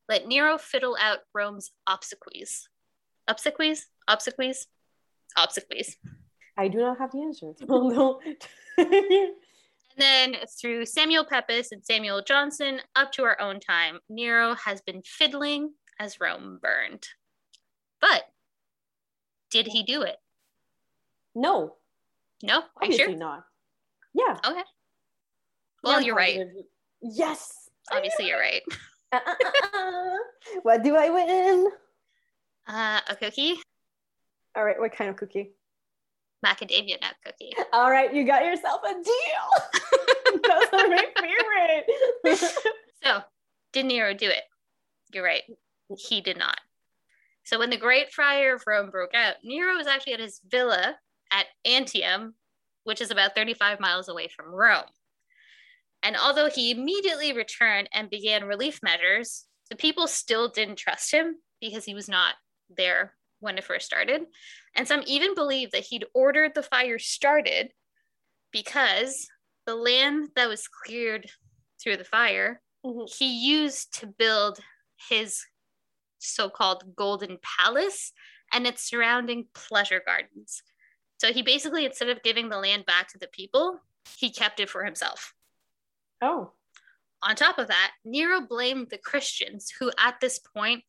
let 0.09 0.27
Nero 0.27 0.57
fiddle 0.57 0.97
out 0.99 1.19
Rome's 1.35 1.71
obsequies. 1.87 2.63
Obsequies? 3.29 3.81
Obsequies? 4.09 4.65
Obsequies. 5.37 5.97
I 6.57 6.69
do 6.69 6.79
not 6.79 6.99
have 6.99 7.13
the 7.13 7.21
answer. 7.21 7.53
No. 7.69 8.21
and 8.79 9.35
then 9.99 10.37
through 10.59 10.87
Samuel 10.87 11.27
Pepys 11.27 11.73
and 11.73 11.85
Samuel 11.85 12.23
Johnson, 12.27 12.81
up 12.95 13.13
to 13.13 13.25
our 13.25 13.39
own 13.39 13.61
time, 13.61 13.99
Nero 14.09 14.55
has 14.55 14.81
been 14.81 15.03
fiddling 15.05 15.75
as 16.01 16.21
Rome 16.21 16.59
burned. 16.63 17.07
But 18.01 18.23
did 19.51 19.67
he 19.67 19.83
do 19.83 20.01
it? 20.01 20.17
No. 21.35 21.75
No? 22.43 22.63
Obviously 22.81 23.05
sure? 23.05 23.15
not. 23.15 23.45
Yeah. 24.15 24.39
Okay. 24.43 24.63
Well, 25.87 26.03
you're 26.03 26.17
right. 26.17 26.41
Yes. 27.01 27.71
Obviously, 27.93 28.29
you're 28.29 28.41
right. 28.41 28.63
Uh, 29.13 29.21
uh, 29.25 29.79
uh, 29.79 30.17
what 30.63 30.83
do 30.83 30.97
I 30.97 31.11
win? 31.11 31.71
Uh, 32.67 33.01
a 33.09 33.15
cookie. 33.15 33.55
All 34.57 34.65
right. 34.65 34.79
What 34.79 34.93
kind 34.93 35.09
of 35.09 35.17
cookie? 35.17 35.53
Macadamia 36.45 37.01
nut 37.01 37.15
cookie. 37.25 37.53
All 37.73 37.91
right. 37.91 38.13
You 38.13 38.27
got 38.27 38.45
yourself 38.45 38.81
a 38.85 38.95
deal. 38.95 40.33
Those 40.43 40.81
are 40.81 40.89
my 40.89 41.05
favorite. 41.21 42.41
so, 43.05 43.21
did 43.73 43.87
Nero 43.87 44.13
do 44.13 44.29
it? 44.29 44.43
You're 45.13 45.25
right. 45.25 45.43
He 45.97 46.21
did 46.21 46.37
not. 46.37 46.61
So, 47.45 47.61
when 47.61 47.71
the 47.71 47.77
Great 47.77 48.13
Fire 48.13 48.57
of 48.57 48.65
Rome 48.67 48.91
broke 48.91 49.15
out, 49.15 49.37
Nero 49.45 49.77
was 49.77 49.87
actually 49.87 50.15
at 50.15 50.21
his 50.21 50.41
villa 50.49 50.97
at 51.31 51.47
Antium, 51.65 52.35
which 52.83 53.01
is 53.01 53.13
about 53.13 53.37
35 53.37 53.79
miles 53.79 54.09
away 54.09 54.29
from 54.29 54.53
Rome. 54.53 54.85
And 56.03 56.17
although 56.17 56.49
he 56.49 56.71
immediately 56.71 57.33
returned 57.33 57.89
and 57.93 58.09
began 58.09 58.45
relief 58.45 58.81
measures, 58.83 59.47
The 59.71 59.77
people 59.77 60.07
still 60.07 60.49
didn't 60.49 60.77
trust 60.77 61.13
him 61.13 61.37
because 61.61 61.85
he 61.85 61.95
was 61.95 62.09
not 62.09 62.35
there 62.75 63.15
when 63.41 63.59
it 63.59 63.65
first 63.65 63.87
started. 63.87 64.23
And 64.75 64.87
some 64.87 65.03
even 65.07 65.35
believe 65.35 65.73
that 65.73 65.85
he'd 65.85 66.07
ordered 66.15 66.55
the 66.55 66.63
fire 66.63 66.99
started 66.99 67.73
because 68.53 69.29
the 69.67 69.75
land 69.75 70.29
that 70.37 70.49
was 70.49 70.69
cleared 70.69 71.29
through 71.83 71.97
the 71.97 72.05
fire, 72.05 72.61
mm-hmm. 72.85 73.05
he 73.07 73.49
used 73.49 73.99
to 74.01 74.07
build 74.07 74.59
his 75.09 75.45
so 76.19 76.49
called 76.49 76.95
Golden 76.97 77.39
Palace 77.59 78.13
and 78.53 78.67
its 78.67 78.89
surrounding 78.89 79.47
pleasure 79.55 80.01
gardens. 80.05 80.63
So 81.19 81.33
he 81.33 81.43
basically, 81.43 81.85
instead 81.85 82.09
of 82.09 82.23
giving 82.23 82.49
the 82.49 82.59
land 82.59 82.87
back 82.87 83.09
to 83.09 83.19
the 83.19 83.29
people, 83.29 83.81
he 84.19 84.31
kept 84.31 84.61
it 84.61 84.71
for 84.71 84.85
himself. 84.85 85.35
Oh. 86.23 86.53
On 87.23 87.35
top 87.35 87.59
of 87.59 87.69
that, 87.69 87.93
Nero 88.05 88.41
blamed 88.41 88.89
the 88.91 88.99
Christians, 88.99 89.71
who 89.79 89.91
at 89.99 90.21
this 90.21 90.39
point 90.39 90.85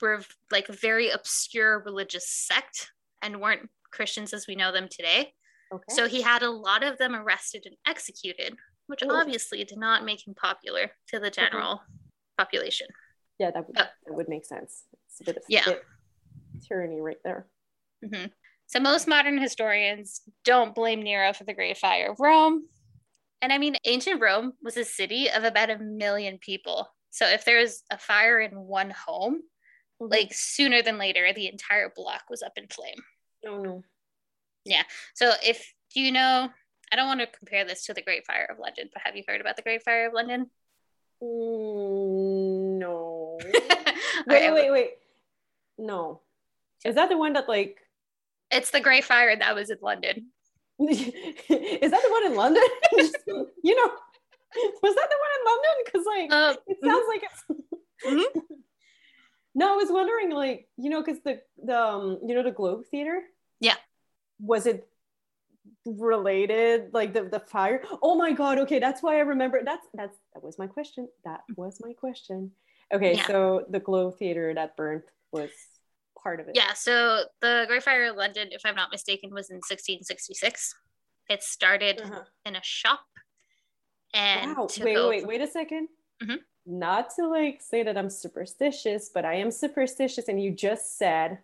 were 0.00 0.22
like 0.50 0.68
a 0.68 0.72
very 0.72 1.10
obscure 1.10 1.82
religious 1.84 2.28
sect 2.28 2.92
and 3.22 3.40
weren't 3.40 3.68
Christians 3.90 4.32
as 4.32 4.46
we 4.46 4.56
know 4.56 4.72
them 4.72 4.88
today. 4.90 5.32
Okay. 5.72 5.84
So 5.90 6.08
he 6.08 6.22
had 6.22 6.42
a 6.42 6.50
lot 6.50 6.82
of 6.82 6.98
them 6.98 7.14
arrested 7.14 7.62
and 7.66 7.76
executed, 7.86 8.54
which 8.86 9.02
Ooh. 9.02 9.10
obviously 9.10 9.64
did 9.64 9.78
not 9.78 10.04
make 10.04 10.26
him 10.26 10.34
popular 10.34 10.90
to 11.08 11.18
the 11.18 11.30
general 11.30 11.74
okay. 11.74 11.82
population. 12.38 12.88
Yeah, 13.38 13.50
that 13.52 13.66
would, 13.66 13.76
oh. 13.78 13.84
that 14.06 14.14
would 14.14 14.28
make 14.28 14.44
sense. 14.44 14.84
It's 15.08 15.20
a 15.20 15.24
bit 15.24 15.36
of 15.36 15.42
yeah. 15.48 15.64
tyranny 16.66 17.00
right 17.00 17.16
there. 17.24 17.46
Mm-hmm. 18.04 18.26
So 18.66 18.80
most 18.80 19.06
modern 19.06 19.38
historians 19.38 20.22
don't 20.44 20.74
blame 20.74 21.02
Nero 21.02 21.32
for 21.32 21.44
the 21.44 21.54
Great 21.54 21.78
Fire 21.78 22.12
of 22.12 22.20
Rome. 22.20 22.66
And 23.42 23.52
I 23.52 23.58
mean, 23.58 23.76
ancient 23.84 24.20
Rome 24.20 24.52
was 24.62 24.76
a 24.76 24.84
city 24.84 25.28
of 25.28 25.42
about 25.42 25.68
a 25.68 25.78
million 25.78 26.38
people. 26.38 26.88
So 27.10 27.26
if 27.26 27.44
there 27.44 27.58
was 27.58 27.82
a 27.90 27.98
fire 27.98 28.40
in 28.40 28.52
one 28.52 28.90
home, 28.90 29.42
mm-hmm. 30.00 30.10
like 30.10 30.32
sooner 30.32 30.80
than 30.80 30.96
later, 30.96 31.30
the 31.34 31.48
entire 31.48 31.92
block 31.94 32.22
was 32.30 32.42
up 32.42 32.52
in 32.56 32.68
flame. 32.68 33.02
Oh 33.46 33.60
no. 33.60 33.82
Yeah. 34.64 34.84
So 35.14 35.32
if 35.44 35.74
do 35.92 36.00
you 36.00 36.12
know, 36.12 36.48
I 36.92 36.96
don't 36.96 37.08
want 37.08 37.20
to 37.20 37.26
compare 37.26 37.64
this 37.64 37.84
to 37.86 37.94
the 37.94 38.02
Great 38.02 38.24
Fire 38.26 38.48
of 38.50 38.58
London, 38.58 38.88
but 38.92 39.02
have 39.04 39.16
you 39.16 39.24
heard 39.26 39.40
about 39.40 39.56
the 39.56 39.62
Great 39.62 39.82
Fire 39.82 40.06
of 40.06 40.14
London? 40.14 40.48
Mm, 41.22 42.78
no. 42.78 43.38
wait, 44.26 44.52
wait, 44.52 44.70
wait. 44.70 44.90
No. 45.78 46.20
Is 46.84 46.94
that 46.94 47.08
the 47.08 47.18
one 47.18 47.32
that 47.32 47.48
like 47.48 47.78
it's 48.50 48.70
the 48.70 48.80
Great 48.80 49.04
Fire 49.04 49.34
that 49.34 49.54
was 49.54 49.70
in 49.70 49.78
London. 49.82 50.30
Is 50.88 51.90
that 51.90 52.02
the 52.02 52.10
one 52.10 52.26
in 52.26 52.34
London? 52.34 52.62
you 53.62 53.76
know, 53.76 53.92
was 54.82 54.94
that 54.94 55.08
the 55.10 55.18
one 55.20 55.32
in 55.38 55.44
London? 55.46 55.74
Because 55.84 56.06
like 56.06 56.32
uh, 56.32 56.56
it 56.66 56.78
sounds 56.82 57.02
mm-hmm. 57.02 57.08
like 57.08 57.22
it's. 57.22 57.44
mm-hmm. 58.06 58.54
No, 59.54 59.74
I 59.74 59.76
was 59.76 59.90
wondering, 59.90 60.30
like 60.30 60.68
you 60.76 60.90
know, 60.90 61.02
because 61.02 61.20
the 61.22 61.40
the 61.62 61.78
um, 61.78 62.18
you 62.26 62.34
know 62.34 62.42
the 62.42 62.50
Globe 62.50 62.84
Theater. 62.90 63.22
Yeah. 63.60 63.76
Was 64.40 64.66
it 64.66 64.88
related 65.84 66.92
like 66.92 67.12
the 67.12 67.24
the 67.24 67.40
fire? 67.40 67.82
Oh 68.02 68.16
my 68.16 68.32
god! 68.32 68.58
Okay, 68.60 68.78
that's 68.78 69.02
why 69.02 69.16
I 69.16 69.20
remember. 69.20 69.60
That's 69.64 69.86
that's 69.94 70.16
that 70.34 70.42
was 70.42 70.58
my 70.58 70.66
question. 70.66 71.08
That 71.24 71.42
was 71.56 71.80
my 71.80 71.92
question. 71.92 72.52
Okay, 72.92 73.14
yeah. 73.14 73.26
so 73.26 73.66
the 73.70 73.80
Globe 73.80 74.18
Theater 74.18 74.52
that 74.54 74.76
burnt 74.76 75.04
was 75.32 75.50
part 76.22 76.40
of 76.40 76.48
it. 76.48 76.54
Yeah, 76.54 76.72
so 76.74 77.24
the 77.40 77.64
Great 77.68 77.82
Fire 77.82 78.10
of 78.10 78.16
London, 78.16 78.48
if 78.50 78.62
I'm 78.64 78.74
not 78.74 78.90
mistaken, 78.90 79.30
was 79.32 79.50
in 79.50 79.56
1666. 79.56 80.74
It 81.28 81.42
started 81.42 82.00
uh-huh. 82.00 82.22
in 82.44 82.56
a 82.56 82.60
shop. 82.62 83.00
And 84.14 84.56
wow. 84.56 84.68
wait, 84.80 84.96
over- 84.96 85.08
wait, 85.08 85.26
wait 85.26 85.40
a 85.40 85.46
2nd 85.46 85.86
mm-hmm. 86.22 86.34
Not 86.64 87.10
to 87.16 87.26
like 87.26 87.60
say 87.60 87.82
that 87.82 87.98
I'm 87.98 88.10
superstitious, 88.10 89.10
but 89.12 89.24
I 89.24 89.34
am 89.34 89.50
superstitious, 89.50 90.28
and 90.28 90.40
you 90.40 90.52
just 90.52 90.96
said 90.96 91.38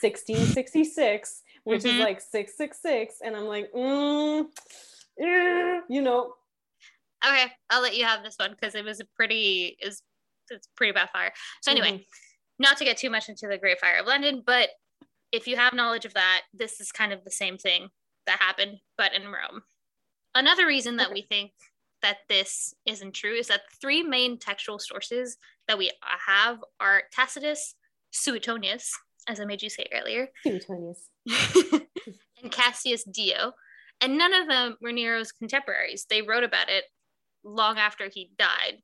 1666, 0.00 1.42
which 1.64 1.82
mm-hmm. 1.82 1.88
is 1.88 2.02
like 2.02 2.20
666, 2.22 3.16
and 3.22 3.36
I'm 3.36 3.44
like, 3.44 3.70
mm, 3.72 4.46
eh, 5.20 5.80
you 5.90 6.00
know. 6.00 6.32
Okay, 7.22 7.52
I'll 7.68 7.82
let 7.82 7.98
you 7.98 8.06
have 8.06 8.22
this 8.22 8.36
one 8.38 8.52
because 8.52 8.74
it 8.74 8.82
was 8.82 9.00
a 9.00 9.04
pretty 9.14 9.76
is 9.82 10.00
it's 10.48 10.68
pretty 10.74 10.92
bad 10.92 11.10
fire. 11.10 11.32
So 11.60 11.70
anyway, 11.70 11.90
mm-hmm 11.90 12.02
not 12.60 12.76
to 12.76 12.84
get 12.84 12.98
too 12.98 13.10
much 13.10 13.28
into 13.28 13.48
the 13.48 13.58
Great 13.58 13.80
Fire 13.80 13.98
of 13.98 14.06
London, 14.06 14.42
but 14.44 14.68
if 15.32 15.48
you 15.48 15.56
have 15.56 15.72
knowledge 15.72 16.04
of 16.04 16.14
that, 16.14 16.42
this 16.52 16.78
is 16.78 16.92
kind 16.92 17.12
of 17.12 17.24
the 17.24 17.30
same 17.30 17.56
thing 17.56 17.88
that 18.26 18.38
happened, 18.38 18.78
but 18.98 19.14
in 19.14 19.24
Rome. 19.24 19.62
Another 20.34 20.66
reason 20.66 20.96
that 20.96 21.12
we 21.12 21.22
think 21.22 21.52
that 22.02 22.18
this 22.28 22.74
isn't 22.86 23.14
true 23.14 23.34
is 23.34 23.48
that 23.48 23.62
the 23.70 23.76
three 23.80 24.02
main 24.02 24.38
textual 24.38 24.78
sources 24.78 25.38
that 25.68 25.78
we 25.78 25.90
have 26.26 26.58
are 26.78 27.02
Tacitus, 27.12 27.74
Suetonius, 28.10 28.92
as 29.26 29.40
I 29.40 29.46
made 29.46 29.62
you 29.62 29.70
say 29.70 29.86
earlier, 29.92 30.28
Suetonius, 30.42 31.08
and 32.42 32.52
Cassius 32.52 33.04
Dio, 33.04 33.52
and 34.02 34.18
none 34.18 34.34
of 34.34 34.48
them 34.48 34.76
were 34.82 34.92
Nero's 34.92 35.32
contemporaries. 35.32 36.06
They 36.08 36.22
wrote 36.22 36.44
about 36.44 36.68
it 36.68 36.84
long 37.42 37.78
after 37.78 38.10
he 38.12 38.30
died. 38.38 38.82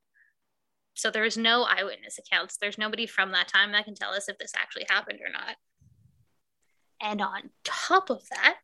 So 0.97 1.11
there's 1.11 1.37
no 1.37 1.65
eyewitness 1.65 2.19
accounts. 2.19 2.57
There's 2.57 2.79
nobody 2.79 3.07
from 3.07 3.31
that 3.33 3.49
time 3.49 3.73
that 3.73 3.85
can 3.85 3.95
tell 3.95 4.12
us 4.12 4.31
if 4.31 4.38
this 4.38 4.53
actually 4.57 4.87
happened 4.88 5.21
or 5.21 5.31
not. 5.31 5.57
And 7.03 7.21
on 7.21 7.50
top 7.65 8.09
of 8.09 8.26
that, 8.31 8.57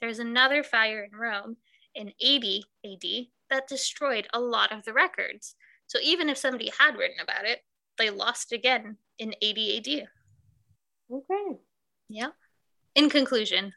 there's 0.00 0.18
another 0.18 0.62
fire 0.62 1.04
in 1.04 1.18
Rome 1.18 1.58
in 1.94 2.12
80 2.18 2.64
AD 2.86 3.26
that 3.50 3.68
destroyed 3.68 4.26
a 4.32 4.40
lot 4.40 4.72
of 4.72 4.84
the 4.84 4.94
records. 4.94 5.56
So 5.86 5.98
even 6.02 6.30
if 6.30 6.38
somebody 6.38 6.72
had 6.78 6.96
written 6.96 7.18
about 7.22 7.44
it, 7.44 7.60
they 7.98 8.08
lost 8.08 8.50
again 8.52 8.96
in 9.18 9.34
80 9.42 9.76
AD. 9.76 10.08
Okay. 11.12 11.58
Yeah. 12.08 12.28
In 12.94 13.10
conclusion, 13.10 13.74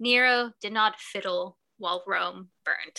Nero 0.00 0.50
did 0.60 0.72
not 0.72 0.98
fiddle 0.98 1.56
while 1.78 2.02
Rome 2.04 2.48
burned. 2.64 2.98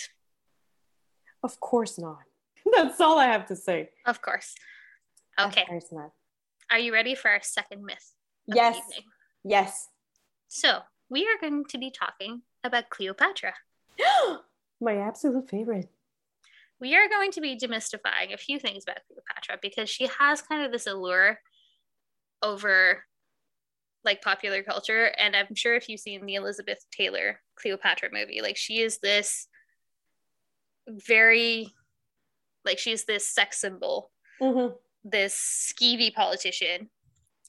Of 1.44 1.60
course 1.60 2.00
not. 2.00 2.24
That's 2.72 3.00
all 3.00 3.20
I 3.20 3.26
have 3.26 3.46
to 3.48 3.56
say. 3.56 3.90
Of 4.06 4.22
course. 4.22 4.56
Okay. 5.40 5.66
Are 6.72 6.80
you 6.80 6.94
ready 6.94 7.16
for 7.16 7.30
our 7.30 7.42
second 7.42 7.84
myth? 7.86 8.14
Yes. 8.48 8.80
Yes. 9.44 9.90
So 10.48 10.80
we 11.10 11.24
are 11.28 11.40
going 11.40 11.66
to 11.66 11.78
be 11.78 11.92
talking 11.92 12.42
about 12.64 12.90
Cleopatra. 12.90 13.54
My 14.82 14.98
absolute 14.98 15.50
favorite. 15.50 15.90
We 16.80 16.96
are 16.96 17.08
going 17.08 17.32
to 17.32 17.42
be 17.42 17.58
demystifying 17.58 18.34
a 18.34 18.38
few 18.38 18.60
things 18.60 18.84
about 18.84 19.00
Cleopatra 19.08 19.60
because 19.62 19.90
she 19.90 20.10
has 20.20 20.42
kind 20.42 20.66
of 20.66 20.72
this 20.72 20.88
allure 20.88 21.40
over 22.42 23.04
like 24.04 24.22
popular 24.22 24.62
culture. 24.62 25.12
And 25.18 25.36
I'm 25.36 25.56
sure 25.56 25.76
if 25.76 25.90
you've 25.90 26.00
seen 26.00 26.26
the 26.26 26.36
Elizabeth 26.36 26.86
Taylor 26.92 27.42
Cleopatra 27.56 28.10
movie, 28.12 28.42
like 28.42 28.58
she 28.58 28.80
is 28.82 29.00
this 29.00 29.48
very 30.88 31.74
like 32.66 32.80
she's 32.80 33.06
this 33.06 33.28
sex 33.28 33.60
symbol, 33.60 34.12
mm-hmm. 34.42 34.74
this 35.04 35.74
skeevy 35.74 36.14
politician. 36.14 36.90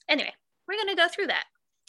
Anyway, 0.09 0.33
we're 0.67 0.75
going 0.75 0.95
to 0.95 1.01
go 1.01 1.07
through 1.07 1.27
that 1.27 1.45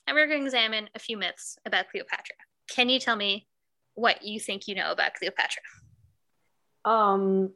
and 0.07 0.15
we're 0.15 0.27
going 0.27 0.41
to 0.41 0.47
examine 0.47 0.89
a 0.95 0.99
few 0.99 1.17
myths 1.17 1.59
about 1.67 1.91
Cleopatra. 1.91 2.37
Can 2.71 2.89
you 2.89 2.99
tell 2.99 3.17
me 3.17 3.47
what 3.95 4.23
you 4.23 4.41
think 4.41 4.67
you 4.67 4.75
know 4.75 4.91
about 4.91 5.15
Cleopatra? 5.15 5.63
Um, 6.85 7.53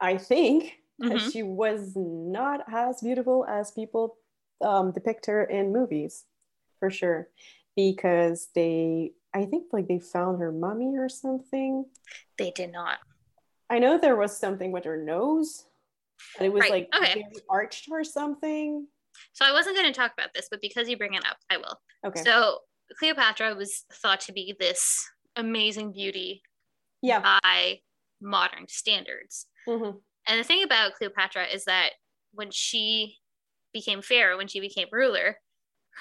I 0.00 0.18
think 0.18 0.74
mm-hmm. 1.02 1.28
she 1.30 1.42
was 1.42 1.92
not 1.94 2.60
as 2.72 3.00
beautiful 3.00 3.46
as 3.48 3.70
people 3.70 4.18
um, 4.60 4.92
depict 4.92 5.26
her 5.26 5.44
in 5.44 5.72
movies, 5.72 6.24
for 6.78 6.90
sure, 6.90 7.28
because 7.74 8.48
they, 8.54 9.12
I 9.34 9.44
think, 9.44 9.66
like 9.72 9.88
they 9.88 9.98
found 9.98 10.40
her 10.40 10.52
mummy 10.52 10.96
or 10.98 11.08
something. 11.08 11.86
They 12.38 12.50
did 12.50 12.72
not. 12.72 12.98
I 13.68 13.78
know 13.78 13.98
there 13.98 14.16
was 14.16 14.36
something 14.36 14.72
with 14.72 14.84
her 14.84 14.96
nose. 14.96 15.64
It 16.40 16.52
was 16.52 16.60
right. 16.60 16.70
like 16.70 16.88
okay. 16.96 17.24
arched 17.48 17.88
or 17.90 18.04
something. 18.04 18.86
So 19.32 19.44
I 19.44 19.52
wasn't 19.52 19.76
going 19.76 19.92
to 19.92 19.98
talk 19.98 20.12
about 20.16 20.30
this, 20.34 20.48
but 20.50 20.60
because 20.60 20.88
you 20.88 20.96
bring 20.96 21.14
it 21.14 21.24
up, 21.26 21.36
I 21.50 21.56
will. 21.56 21.80
Okay. 22.06 22.22
So 22.22 22.58
Cleopatra 22.98 23.54
was 23.54 23.84
thought 23.92 24.20
to 24.22 24.32
be 24.32 24.54
this 24.58 25.08
amazing 25.36 25.92
beauty 25.92 26.42
yeah. 27.02 27.20
by 27.42 27.80
modern 28.20 28.66
standards. 28.68 29.46
Mm-hmm. 29.68 29.98
And 30.28 30.40
the 30.40 30.44
thing 30.44 30.62
about 30.62 30.94
Cleopatra 30.94 31.46
is 31.52 31.64
that 31.64 31.90
when 32.32 32.50
she 32.50 33.16
became 33.72 34.02
pharaoh, 34.02 34.36
when 34.36 34.48
she 34.48 34.60
became 34.60 34.88
ruler, 34.92 35.36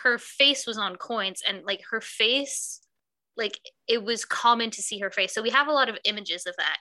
her 0.03 0.17
face 0.17 0.67
was 0.67 0.77
on 0.77 0.95
coins 0.97 1.41
and 1.47 1.63
like 1.65 1.81
her 1.91 2.01
face, 2.01 2.81
like 3.37 3.59
it 3.87 4.03
was 4.03 4.25
common 4.25 4.71
to 4.71 4.81
see 4.81 4.99
her 4.99 5.11
face. 5.11 5.33
So 5.33 5.41
we 5.41 5.49
have 5.51 5.67
a 5.67 5.73
lot 5.73 5.89
of 5.89 5.97
images 6.03 6.45
of 6.45 6.55
that 6.57 6.77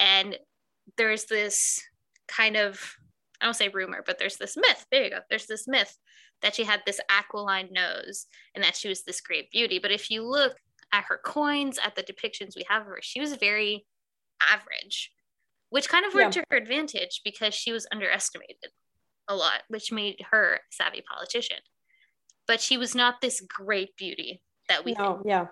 and 0.00 0.38
there's 0.96 1.24
this 1.24 1.82
kind 2.26 2.56
of 2.56 2.96
I 3.40 3.44
don't 3.44 3.54
say 3.54 3.68
rumor, 3.68 4.02
but 4.04 4.18
there's 4.18 4.36
this 4.36 4.56
myth. 4.56 4.86
There 4.90 5.04
you 5.04 5.10
go. 5.10 5.20
There's 5.30 5.46
this 5.46 5.68
myth 5.68 5.96
that 6.42 6.56
she 6.56 6.64
had 6.64 6.82
this 6.84 7.00
aquiline 7.08 7.68
nose 7.70 8.26
and 8.54 8.64
that 8.64 8.76
she 8.76 8.88
was 8.88 9.02
this 9.02 9.20
great 9.20 9.50
beauty. 9.50 9.78
But 9.78 9.92
if 9.92 10.10
you 10.10 10.28
look 10.28 10.56
at 10.92 11.04
her 11.08 11.20
coins, 11.24 11.78
at 11.84 11.94
the 11.94 12.02
depictions 12.02 12.56
we 12.56 12.64
have 12.68 12.82
of 12.82 12.88
her, 12.88 12.98
she 13.00 13.20
was 13.20 13.34
very 13.34 13.86
average, 14.40 15.12
which 15.70 15.88
kind 15.88 16.04
of 16.04 16.14
worked 16.14 16.36
yeah. 16.36 16.42
to 16.42 16.46
her 16.50 16.56
advantage 16.56 17.20
because 17.24 17.54
she 17.54 17.72
was 17.72 17.86
underestimated. 17.92 18.70
a 19.28 19.36
lot, 19.36 19.62
which 19.68 19.92
made 19.92 20.24
her 20.30 20.54
a 20.54 20.58
savvy 20.70 21.02
politician. 21.02 21.58
But 22.46 22.60
she 22.60 22.78
was 22.78 22.94
not 22.94 23.20
this 23.20 23.40
great 23.40 23.94
beauty 23.96 24.42
that 24.68 24.84
we 24.84 24.94
no, 24.94 25.14
think. 25.14 25.26
yeah. 25.26 25.46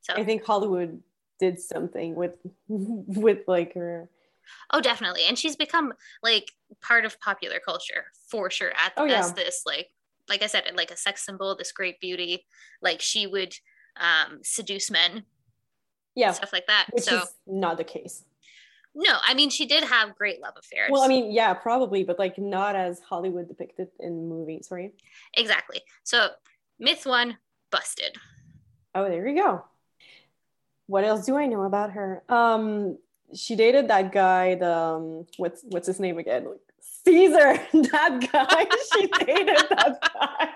So 0.00 0.14
I 0.14 0.24
think 0.24 0.44
Hollywood 0.44 1.02
did 1.38 1.60
something 1.60 2.14
with 2.14 2.36
with 2.68 3.40
like 3.46 3.74
her. 3.74 4.08
Oh, 4.72 4.80
definitely, 4.80 5.22
and 5.28 5.38
she's 5.38 5.56
become 5.56 5.92
like 6.22 6.52
part 6.80 7.04
of 7.04 7.20
popular 7.20 7.60
culture 7.64 8.06
for 8.30 8.50
sure. 8.50 8.70
At 8.70 8.92
oh, 8.96 9.04
as 9.04 9.28
yeah. 9.28 9.44
this 9.44 9.62
like 9.66 9.88
like 10.28 10.42
I 10.42 10.46
said, 10.46 10.64
like 10.76 10.90
a 10.90 10.96
sex 10.96 11.24
symbol, 11.24 11.56
this 11.56 11.72
great 11.72 12.00
beauty. 12.00 12.46
Like 12.82 13.00
she 13.00 13.26
would 13.26 13.54
um, 13.96 14.40
seduce 14.42 14.90
men, 14.90 15.24
yeah, 16.14 16.32
stuff 16.32 16.52
like 16.52 16.66
that. 16.66 16.86
Which 16.92 17.04
so, 17.04 17.18
is 17.18 17.34
not 17.46 17.76
the 17.76 17.84
case. 17.84 18.24
No, 18.94 19.16
I 19.22 19.34
mean 19.34 19.50
she 19.50 19.66
did 19.66 19.84
have 19.84 20.16
great 20.16 20.40
love 20.40 20.54
affairs. 20.58 20.90
Well, 20.90 21.02
I 21.02 21.08
mean, 21.08 21.30
yeah, 21.30 21.54
probably, 21.54 22.04
but 22.04 22.18
like 22.18 22.38
not 22.38 22.74
as 22.74 23.00
Hollywood 23.00 23.48
depicted 23.48 23.88
in 24.00 24.28
movies, 24.28 24.68
right? 24.70 24.92
Exactly. 25.34 25.82
So 26.04 26.30
myth 26.78 27.06
one 27.06 27.38
busted. 27.70 28.16
Oh, 28.94 29.08
there 29.08 29.24
we 29.24 29.34
go. 29.34 29.64
What 30.88 31.04
else 31.04 31.26
do 31.26 31.36
I 31.36 31.46
know 31.46 31.64
about 31.64 31.92
her? 31.92 32.22
Um, 32.30 32.96
she 33.34 33.56
dated 33.56 33.88
that 33.88 34.10
guy. 34.10 34.54
The 34.54 34.74
um, 34.74 35.26
what's 35.36 35.62
what's 35.64 35.86
his 35.86 36.00
name 36.00 36.18
again? 36.18 36.46
Caesar, 37.04 37.60
that 37.72 38.28
guy. 38.32 38.66
she 38.94 39.06
dated 39.26 39.68
that 39.68 39.98
guy. 40.00 40.48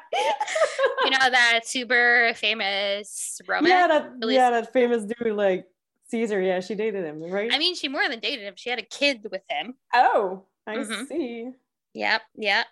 you 1.05 1.11
know 1.11 1.31
that 1.31 1.61
super 1.65 2.33
famous 2.35 3.43
Roman. 3.47 3.71
Yeah, 3.71 3.87
that 3.89 4.13
yeah, 4.23 4.51
that 4.51 4.73
famous 4.73 5.05
dude 5.05 5.37
like 5.37 5.67
Caesar. 6.09 6.41
Yeah, 6.41 6.61
she 6.61 6.77
dated 6.77 7.05
him, 7.05 7.23
right? 7.23 7.53
I 7.53 7.59
mean, 7.59 7.75
she 7.75 7.89
more 7.89 8.09
than 8.09 8.19
dated 8.19 8.47
him. 8.47 8.55
She 8.57 8.71
had 8.71 8.79
a 8.79 8.87
kid 8.87 9.27
with 9.31 9.43
him. 9.51 9.75
Oh, 9.93 10.45
I 10.67 10.77
mm-hmm. 10.77 11.05
see. 11.05 11.51
Yep, 11.93 12.23
yeah. 12.37 12.65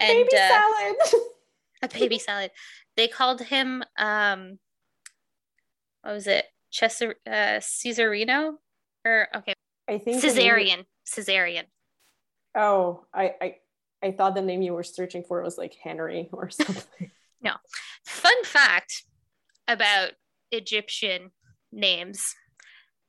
A 0.00 0.02
and, 0.02 0.28
baby 0.28 0.36
uh, 0.36 0.48
salad. 0.48 0.96
a 1.82 1.88
baby 1.88 2.18
salad. 2.18 2.50
They 2.96 3.06
called 3.06 3.40
him 3.40 3.84
um 3.96 4.58
what 6.02 6.12
was 6.12 6.26
it? 6.26 6.44
Cesar 6.74 7.14
uh 7.26 7.60
Caesarino? 7.60 8.54
Or 9.04 9.28
okay. 9.36 9.54
I 9.88 9.98
think 9.98 10.20
Caesarian. 10.20 10.84
Caesarian. 11.14 11.66
Oh, 12.56 13.04
I, 13.12 13.34
I 13.40 13.56
I 14.02 14.12
thought 14.12 14.34
the 14.34 14.42
name 14.42 14.62
you 14.62 14.74
were 14.74 14.82
searching 14.82 15.22
for 15.22 15.42
was 15.42 15.56
like 15.58 15.74
Henry 15.74 16.28
or 16.32 16.50
something. 16.50 17.10
no. 17.40 17.52
Fun 18.04 18.44
fact 18.44 19.04
about 19.68 20.10
Egyptian 20.50 21.30
names. 21.72 22.34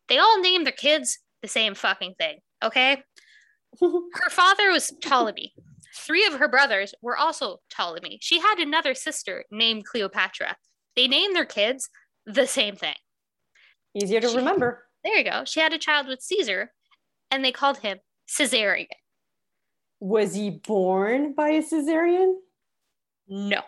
They 0.08 0.18
all 0.18 0.40
name 0.40 0.64
their 0.64 0.74
kids 0.74 1.20
the 1.42 1.48
same 1.48 1.76
fucking 1.76 2.16
thing, 2.18 2.40
okay? 2.64 3.04
her 3.82 4.30
father 4.30 4.72
was 4.72 4.94
Ptolemy. 5.02 5.54
Three 5.98 6.26
of 6.26 6.34
her 6.34 6.48
brothers 6.48 6.94
were 7.02 7.18
also 7.18 7.62
Ptolemy. 7.70 8.20
She 8.22 8.40
had 8.40 8.60
another 8.60 8.94
sister 8.94 9.46
named 9.52 9.86
Cleopatra. 9.86 10.56
They 10.96 11.08
named 11.08 11.36
their 11.36 11.46
kids 11.46 11.90
the 12.26 12.48
same 12.48 12.76
thing. 12.76 12.96
Easier 13.96 14.20
to 14.20 14.30
she, 14.30 14.36
remember. 14.36 14.84
There 15.04 15.18
you 15.18 15.24
go. 15.24 15.44
She 15.46 15.60
had 15.60 15.74
a 15.74 15.78
child 15.78 16.08
with 16.08 16.22
Caesar, 16.22 16.72
and 17.32 17.44
they 17.44 17.52
called 17.52 17.78
him 17.78 18.00
Caesarion. 18.28 18.88
Was 20.00 20.36
he 20.36 20.50
born 20.50 21.34
by 21.34 21.50
a 21.50 21.64
cesarean? 21.64 22.36
No, 23.28 23.62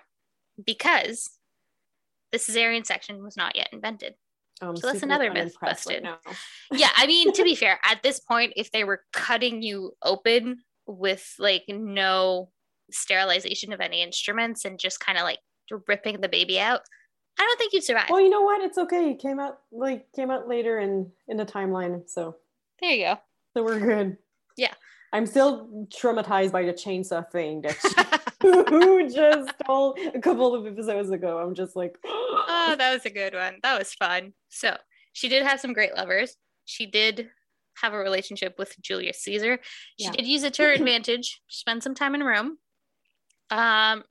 because 0.64 1.30
the 2.32 2.38
cesarean 2.38 2.86
section 2.86 3.24
was 3.24 3.38
not 3.38 3.56
yet 3.56 3.70
invented. 3.72 4.16
Um, 4.62 4.76
so 4.76 4.88
that's 4.88 5.04
another 5.04 5.32
myth 5.32 5.56
busted. 5.62 6.04
Right 6.04 6.18
yeah, 6.72 6.90
I 6.96 7.08
mean, 7.08 7.32
to 7.34 7.44
be 7.44 7.56
fair, 7.56 7.80
at 7.84 8.02
this 8.04 8.20
point, 8.20 8.54
if 8.56 8.72
they 8.72 8.84
were 8.84 9.02
cutting 9.14 9.62
you 9.62 9.94
open 10.04 10.60
with 10.88 11.34
like 11.38 11.64
no 11.68 12.50
sterilization 12.92 13.74
of 13.74 13.82
any 13.82 14.02
instruments 14.02 14.66
and 14.66 14.80
just 14.80 15.00
kind 15.00 15.18
of 15.18 15.24
like 15.24 15.40
ripping 15.88 16.22
the 16.22 16.30
baby 16.30 16.60
out, 16.60 16.82
I 17.40 17.44
don't 17.44 17.58
think 17.58 17.74
you'd 17.74 17.84
survive. 17.84 18.10
Well, 18.10 18.22
you 18.22 18.30
know 18.30 18.42
what? 18.42 18.62
It's 18.62 18.78
okay. 18.78 19.12
It 19.12 19.20
came 19.20 19.40
out 19.40 19.60
like 19.72 20.12
came 20.14 20.32
out 20.32 20.48
later 20.48 20.80
in 20.80 21.12
in 21.28 21.38
the 21.38 21.46
timeline, 21.46 22.10
so 22.10 22.36
there 22.82 22.92
you 22.92 23.06
go. 23.06 23.18
So 23.56 23.64
we're 23.64 23.80
good. 23.80 24.18
Yeah. 24.56 24.74
I'm 25.14 25.26
still 25.26 25.88
traumatized 25.88 26.52
by 26.52 26.64
the 26.64 26.74
chainsaw 26.74 27.30
thing 27.32 27.62
that 27.62 28.28
who 28.42 29.10
just 29.14 29.52
told 29.66 29.98
a 30.14 30.20
couple 30.20 30.54
of 30.54 30.68
episodes 30.68 31.10
ago. 31.10 31.40
I'm 31.40 31.56
just 31.56 31.76
like, 31.76 31.98
oh, 32.06 32.76
that 32.78 32.94
was 32.94 33.06
a 33.06 33.10
good 33.10 33.34
one. 33.34 33.58
That 33.64 33.78
was 33.80 33.94
fun. 33.94 34.34
So 34.50 34.76
she 35.14 35.30
did 35.30 35.44
have 35.44 35.60
some 35.60 35.74
great 35.74 35.96
lovers. 35.96 36.36
She 36.66 36.86
did 36.86 37.30
have 37.82 37.94
a 37.94 37.98
relationship 37.98 38.56
with 38.58 38.76
Julius 38.82 39.20
Caesar. 39.22 39.60
She 39.98 40.06
yeah. 40.06 40.12
did 40.12 40.26
use 40.26 40.44
it 40.44 40.54
to 40.56 40.64
her 40.64 40.72
advantage. 40.72 41.42
Spend 41.48 41.84
some 41.84 41.96
time 41.96 42.16
in 42.16 42.24
Rome. 42.24 42.58
Um, 43.50 44.04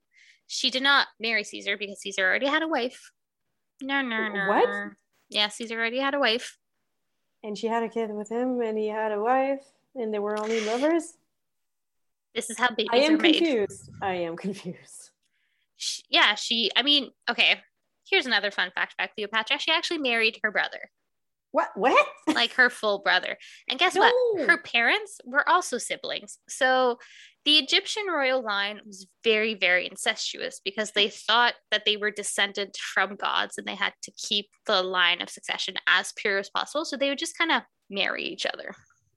she 0.47 0.71
did 0.71 0.83
not 0.83 1.09
marry 1.21 1.45
Caesar 1.45 1.77
because 1.77 2.01
Caesar 2.01 2.25
already 2.25 2.47
had 2.47 2.63
a 2.63 2.69
wife. 2.69 3.11
No, 3.83 4.03
no, 4.03 4.29
no. 4.29 4.49
What? 4.49 4.69
Yeah, 5.29 5.49
Caesar 5.49 5.79
already 5.79 5.99
had 5.99 6.15
a 6.15 6.19
wife. 6.19 6.59
And 7.43 7.57
she 7.57 7.67
had 7.67 7.83
a 7.83 7.89
kid 7.89 8.11
with 8.11 8.31
him, 8.31 8.61
and 8.61 8.79
he 8.79 8.89
had 8.89 9.13
a 9.13 9.21
wife, 9.21 9.65
and 9.95 10.13
they 10.13 10.19
were 10.19 10.39
only 10.39 10.65
lovers. 10.65 11.15
This 12.35 12.51
is 12.51 12.59
how 12.59 12.69
babies 12.69 12.89
I 12.93 12.99
am 12.99 13.15
are 13.15 13.19
confused. 13.19 13.91
I 14.03 14.15
am 14.15 14.37
confused. 14.37 15.11
She, 15.77 16.03
yeah, 16.11 16.35
she. 16.35 16.71
I 16.77 16.83
mean, 16.83 17.11
okay. 17.31 17.61
Here's 18.09 18.27
another 18.27 18.51
fun 18.51 18.71
fact 18.75 18.95
about 18.95 19.15
Cleopatra. 19.15 19.59
She 19.59 19.73
actually 19.73 19.99
married 19.99 20.39
her 20.43 20.51
brother. 20.51 20.91
What? 21.53 21.71
What? 21.75 22.07
like 22.29 22.53
her 22.53 22.71
full 22.71 22.99
brother. 22.99 23.39
And 23.69 23.79
guess 23.79 23.95
no. 23.97 24.01
what? 24.03 24.47
Her 24.47 24.59
parents 24.59 25.21
were 25.25 25.49
also 25.49 25.79
siblings. 25.79 26.39
So 26.49 26.99
the 27.47 27.59
Egyptian 27.59 28.07
royal 28.09 28.43
line 28.43 28.81
was 28.85 29.07
very, 29.23 29.55
very 29.55 29.87
incestuous 29.89 30.61
because 30.65 30.91
they 30.91 31.09
thought 31.09 31.55
that 31.71 31.85
they 31.87 31.97
were 31.97 32.11
descended 32.11 32.75
from 32.77 33.15
gods 33.15 33.57
and 33.57 33.67
they 33.69 33.77
had 33.77 33.93
to 34.03 34.11
keep 34.11 34.47
the 34.67 34.83
line 34.83 35.23
of 35.23 35.31
succession 35.31 35.77
as 35.87 36.13
pure 36.17 36.39
as 36.39 36.51
possible. 36.51 36.85
So 36.85 36.97
they 36.97 37.09
would 37.09 37.19
just 37.19 37.39
kind 37.39 37.53
of 37.53 37.63
marry 37.89 38.25
each 38.25 38.47
other. 38.47 38.75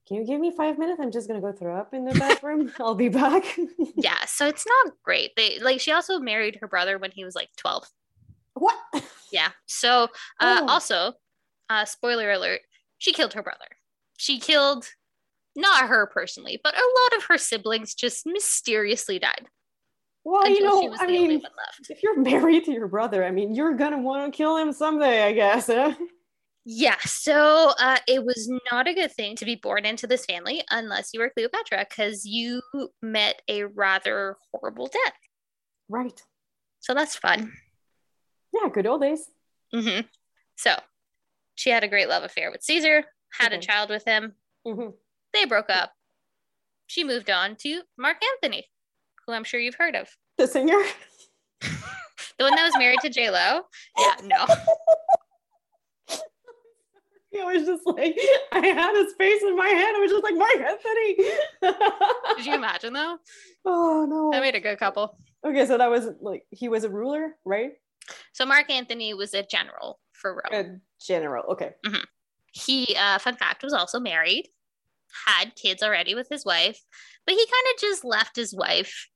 Can 0.07 0.17
you 0.17 0.25
give 0.25 0.39
me 0.39 0.53
five 0.55 0.77
minutes? 0.77 0.99
I'm 1.01 1.11
just 1.11 1.27
gonna 1.27 1.41
go 1.41 1.51
throw 1.51 1.75
up 1.75 1.91
in 1.93 2.05
the 2.05 2.13
bathroom. 2.13 2.71
I'll 2.79 2.93
be 2.93 3.09
back. 3.09 3.43
yeah, 3.95 4.23
so 4.25 4.47
it's 4.47 4.65
not 4.65 4.93
great. 5.03 5.31
They 5.35 5.59
like 5.59 5.79
she 5.79 5.91
also 5.91 6.19
married 6.19 6.59
her 6.61 6.67
brother 6.67 6.99
when 6.99 7.11
he 7.11 7.25
was 7.25 7.33
like 7.33 7.49
12. 7.57 7.87
What? 8.53 8.77
Yeah. 9.31 9.49
So 9.65 10.03
uh, 10.39 10.61
oh. 10.61 10.67
also, 10.67 11.13
uh, 11.69 11.85
spoiler 11.85 12.31
alert, 12.31 12.61
she 12.99 13.11
killed 13.11 13.33
her 13.33 13.43
brother. 13.43 13.65
She 14.17 14.39
killed 14.39 14.87
not 15.59 15.89
her 15.89 16.07
personally, 16.07 16.59
but 16.63 16.73
a 16.75 16.77
lot 16.77 17.17
of 17.17 17.25
her 17.25 17.37
siblings 17.37 17.93
just 17.93 18.25
mysteriously 18.25 19.19
died. 19.19 19.47
Well, 20.23 20.47
you 20.49 20.63
know, 20.63 20.95
I 20.99 21.07
mean, 21.07 21.41
if 21.89 22.03
you're 22.03 22.19
married 22.21 22.65
to 22.65 22.71
your 22.71 22.87
brother, 22.87 23.23
I 23.23 23.31
mean, 23.31 23.55
you're 23.55 23.75
gonna 23.75 23.99
want 23.99 24.31
to 24.31 24.37
kill 24.37 24.57
him 24.57 24.73
someday, 24.73 25.23
I 25.23 25.33
guess. 25.33 25.67
Huh? 25.67 25.93
Yeah, 26.65 26.97
so 26.99 27.71
uh, 27.79 27.97
it 28.07 28.23
was 28.23 28.51
not 28.71 28.87
a 28.87 28.93
good 28.93 29.11
thing 29.11 29.35
to 29.37 29.45
be 29.45 29.55
born 29.55 29.85
into 29.85 30.05
this 30.05 30.25
family 30.25 30.63
unless 30.69 31.13
you 31.13 31.19
were 31.19 31.29
Cleopatra, 31.29 31.85
because 31.89 32.25
you 32.25 32.61
met 33.01 33.41
a 33.47 33.63
rather 33.63 34.35
horrible 34.51 34.87
death. 34.87 35.13
Right. 35.87 36.21
So 36.79 36.93
that's 36.93 37.15
fun. 37.15 37.53
Yeah, 38.53 38.69
good 38.69 38.85
old 38.85 39.01
days. 39.01 39.25
Mm-hmm. 39.73 40.01
So 40.57 40.75
she 41.55 41.69
had 41.71 41.83
a 41.83 41.87
great 41.87 42.09
love 42.09 42.23
affair 42.23 42.51
with 42.51 42.61
Caesar, 42.63 43.05
had 43.31 43.51
okay. 43.51 43.57
a 43.57 43.61
child 43.61 43.89
with 43.89 44.05
him. 44.05 44.33
Mm-hmm. 44.67 44.89
They 45.33 45.45
broke 45.45 45.69
up. 45.69 45.91
She 46.87 47.03
moved 47.03 47.29
on 47.29 47.55
to 47.57 47.81
Mark 47.97 48.17
Antony, 48.35 48.67
who 49.25 49.33
I'm 49.33 49.43
sure 49.43 49.59
you've 49.59 49.75
heard 49.75 49.95
of. 49.95 50.09
The 50.37 50.47
singer? 50.47 50.77
the 51.61 52.43
one 52.43 52.55
that 52.55 52.63
was 52.63 52.77
married 52.77 52.99
to 53.01 53.09
J 53.09 53.29
Lo? 53.29 53.61
Yeah, 53.97 54.15
no. 54.23 54.45
I 57.41 57.53
was 57.53 57.65
just 57.65 57.85
like, 57.85 58.17
I 58.51 58.65
had 58.65 58.95
his 58.95 59.13
face 59.17 59.43
in 59.43 59.55
my 59.55 59.67
head. 59.67 59.95
I 59.95 59.99
was 59.99 60.11
just 60.11 60.23
like, 60.23 60.35
Marc 60.35 60.55
Anthony. 60.55 61.15
Did 62.37 62.45
you 62.45 62.55
imagine 62.55 62.93
though? 62.93 63.17
Oh 63.65 64.05
no. 64.09 64.31
That 64.31 64.41
made 64.41 64.55
a 64.55 64.59
good 64.59 64.79
couple. 64.79 65.15
Okay, 65.45 65.65
so 65.65 65.77
that 65.77 65.89
was 65.89 66.09
like 66.21 66.45
he 66.49 66.69
was 66.69 66.83
a 66.83 66.89
ruler, 66.89 67.35
right? 67.45 67.73
So 68.33 68.45
Mark 68.45 68.71
Antony 68.71 69.13
was 69.13 69.33
a 69.35 69.43
general 69.43 69.99
for 70.13 70.41
Rome. 70.51 70.65
A 70.65 71.05
general, 71.05 71.43
okay. 71.51 71.75
Mm-hmm. 71.85 72.03
He, 72.51 72.95
uh, 72.99 73.19
fun 73.19 73.35
fact, 73.35 73.63
was 73.63 73.73
also 73.73 73.99
married 73.99 74.49
had 75.27 75.55
kids 75.55 75.83
already 75.83 76.15
with 76.15 76.27
his 76.29 76.45
wife, 76.45 76.79
but 77.25 77.35
he 77.35 77.45
kind 77.45 77.73
of 77.73 77.81
just 77.81 78.03
left 78.03 78.35
his 78.35 78.53
wife 78.53 79.07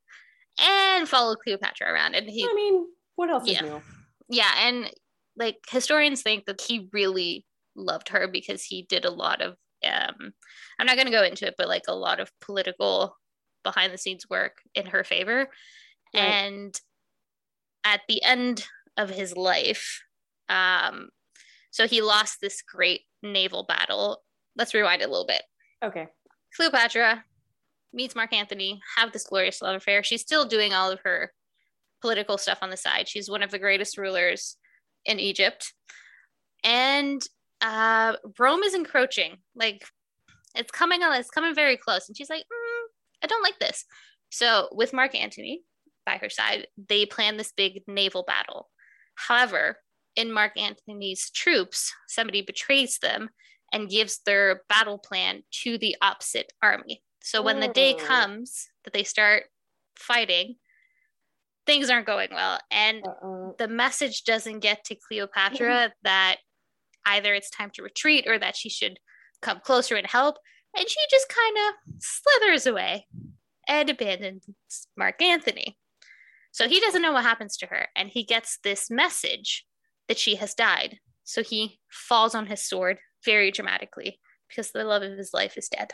and 0.60 1.08
followed 1.08 1.38
Cleopatra 1.42 1.92
around. 1.92 2.14
And 2.14 2.28
he, 2.28 2.44
I 2.48 2.54
mean, 2.54 2.86
what 3.16 3.30
else 3.30 3.46
yeah. 3.46 3.56
is 3.56 3.62
new? 3.62 3.82
Yeah, 4.28 4.50
and 4.58 4.90
like 5.36 5.58
historians 5.68 6.22
think 6.22 6.46
that 6.46 6.60
he 6.60 6.88
really 6.92 7.44
loved 7.76 8.08
her 8.10 8.28
because 8.28 8.62
he 8.62 8.82
did 8.88 9.04
a 9.04 9.10
lot 9.10 9.40
of 9.40 9.56
um 9.84 10.32
I'm 10.78 10.86
not 10.86 10.96
going 10.96 11.06
to 11.06 11.12
go 11.12 11.24
into 11.24 11.46
it 11.46 11.54
but 11.58 11.68
like 11.68 11.84
a 11.88 11.94
lot 11.94 12.20
of 12.20 12.30
political 12.40 13.16
behind 13.62 13.92
the 13.92 13.98
scenes 13.98 14.28
work 14.28 14.58
in 14.74 14.86
her 14.86 15.04
favor 15.04 15.48
right. 16.14 16.22
and 16.22 16.80
at 17.84 18.00
the 18.08 18.22
end 18.22 18.66
of 18.96 19.10
his 19.10 19.36
life 19.36 20.02
um 20.48 21.08
so 21.70 21.88
he 21.88 22.02
lost 22.02 22.38
this 22.40 22.62
great 22.62 23.02
naval 23.22 23.64
battle 23.64 24.22
let's 24.56 24.74
rewind 24.74 25.02
a 25.02 25.08
little 25.08 25.26
bit 25.26 25.42
Okay. 25.84 26.06
Cleopatra 26.56 27.24
meets 27.92 28.16
Mark 28.16 28.32
Antony, 28.32 28.80
have 28.96 29.12
this 29.12 29.26
glorious 29.26 29.60
love 29.60 29.76
affair. 29.76 30.02
She's 30.02 30.22
still 30.22 30.46
doing 30.46 30.72
all 30.72 30.90
of 30.90 31.00
her 31.04 31.32
political 32.00 32.38
stuff 32.38 32.58
on 32.62 32.70
the 32.70 32.76
side. 32.76 33.06
She's 33.06 33.30
one 33.30 33.42
of 33.42 33.50
the 33.50 33.58
greatest 33.58 33.98
rulers 33.98 34.56
in 35.04 35.20
Egypt. 35.20 35.74
And 36.62 37.22
uh, 37.60 38.14
Rome 38.38 38.62
is 38.62 38.74
encroaching. 38.74 39.36
Like 39.54 39.84
it's 40.54 40.70
coming 40.70 41.02
on, 41.02 41.14
it's 41.20 41.30
coming 41.30 41.54
very 41.54 41.76
close. 41.76 42.08
And 42.08 42.16
she's 42.16 42.30
like, 42.30 42.42
mm, 42.44 42.84
I 43.22 43.26
don't 43.26 43.42
like 43.42 43.58
this. 43.58 43.84
So 44.30 44.68
with 44.72 44.94
Mark 44.94 45.14
Antony 45.14 45.62
by 46.06 46.16
her 46.16 46.30
side, 46.30 46.66
they 46.88 47.04
plan 47.04 47.36
this 47.36 47.52
big 47.52 47.82
naval 47.86 48.24
battle. 48.26 48.70
However, 49.16 49.78
in 50.16 50.32
Mark 50.32 50.52
Antony's 50.56 51.30
troops, 51.30 51.92
somebody 52.08 52.40
betrays 52.40 52.98
them 52.98 53.28
and 53.74 53.90
gives 53.90 54.20
their 54.24 54.62
battle 54.68 54.98
plan 54.98 55.42
to 55.50 55.76
the 55.76 55.96
opposite 56.00 56.52
army. 56.62 57.02
So 57.22 57.42
when 57.42 57.58
the 57.58 57.68
day 57.68 57.94
oh. 57.98 58.04
comes 58.04 58.68
that 58.84 58.92
they 58.92 59.02
start 59.02 59.44
fighting, 59.96 60.56
things 61.66 61.90
aren't 61.90 62.06
going 62.06 62.28
well. 62.32 62.60
And 62.70 63.04
uh 63.04 63.52
the 63.58 63.68
message 63.68 64.24
doesn't 64.24 64.60
get 64.60 64.84
to 64.84 64.94
Cleopatra 64.94 65.92
that 66.04 66.36
either 67.04 67.34
it's 67.34 67.50
time 67.50 67.70
to 67.74 67.82
retreat 67.82 68.26
or 68.28 68.38
that 68.38 68.56
she 68.56 68.68
should 68.68 68.98
come 69.42 69.60
closer 69.60 69.96
and 69.96 70.06
help. 70.06 70.36
And 70.76 70.88
she 70.88 71.00
just 71.10 71.28
kind 71.28 71.56
of 71.68 71.94
slithers 71.98 72.66
away 72.66 73.06
and 73.66 73.90
abandons 73.90 74.46
Mark 74.96 75.20
Antony. 75.20 75.78
So 76.52 76.68
he 76.68 76.80
doesn't 76.80 77.02
know 77.02 77.12
what 77.12 77.24
happens 77.24 77.56
to 77.58 77.66
her. 77.66 77.88
And 77.96 78.08
he 78.08 78.22
gets 78.22 78.58
this 78.62 78.88
message 78.88 79.66
that 80.08 80.18
she 80.18 80.36
has 80.36 80.54
died. 80.54 80.98
So 81.24 81.42
he 81.42 81.80
falls 81.90 82.34
on 82.34 82.46
his 82.46 82.62
sword 82.62 82.98
very 83.24 83.50
dramatically 83.50 84.20
because 84.48 84.70
the 84.70 84.84
love 84.84 85.02
of 85.02 85.16
his 85.16 85.32
life 85.32 85.56
is 85.56 85.68
dead. 85.68 85.92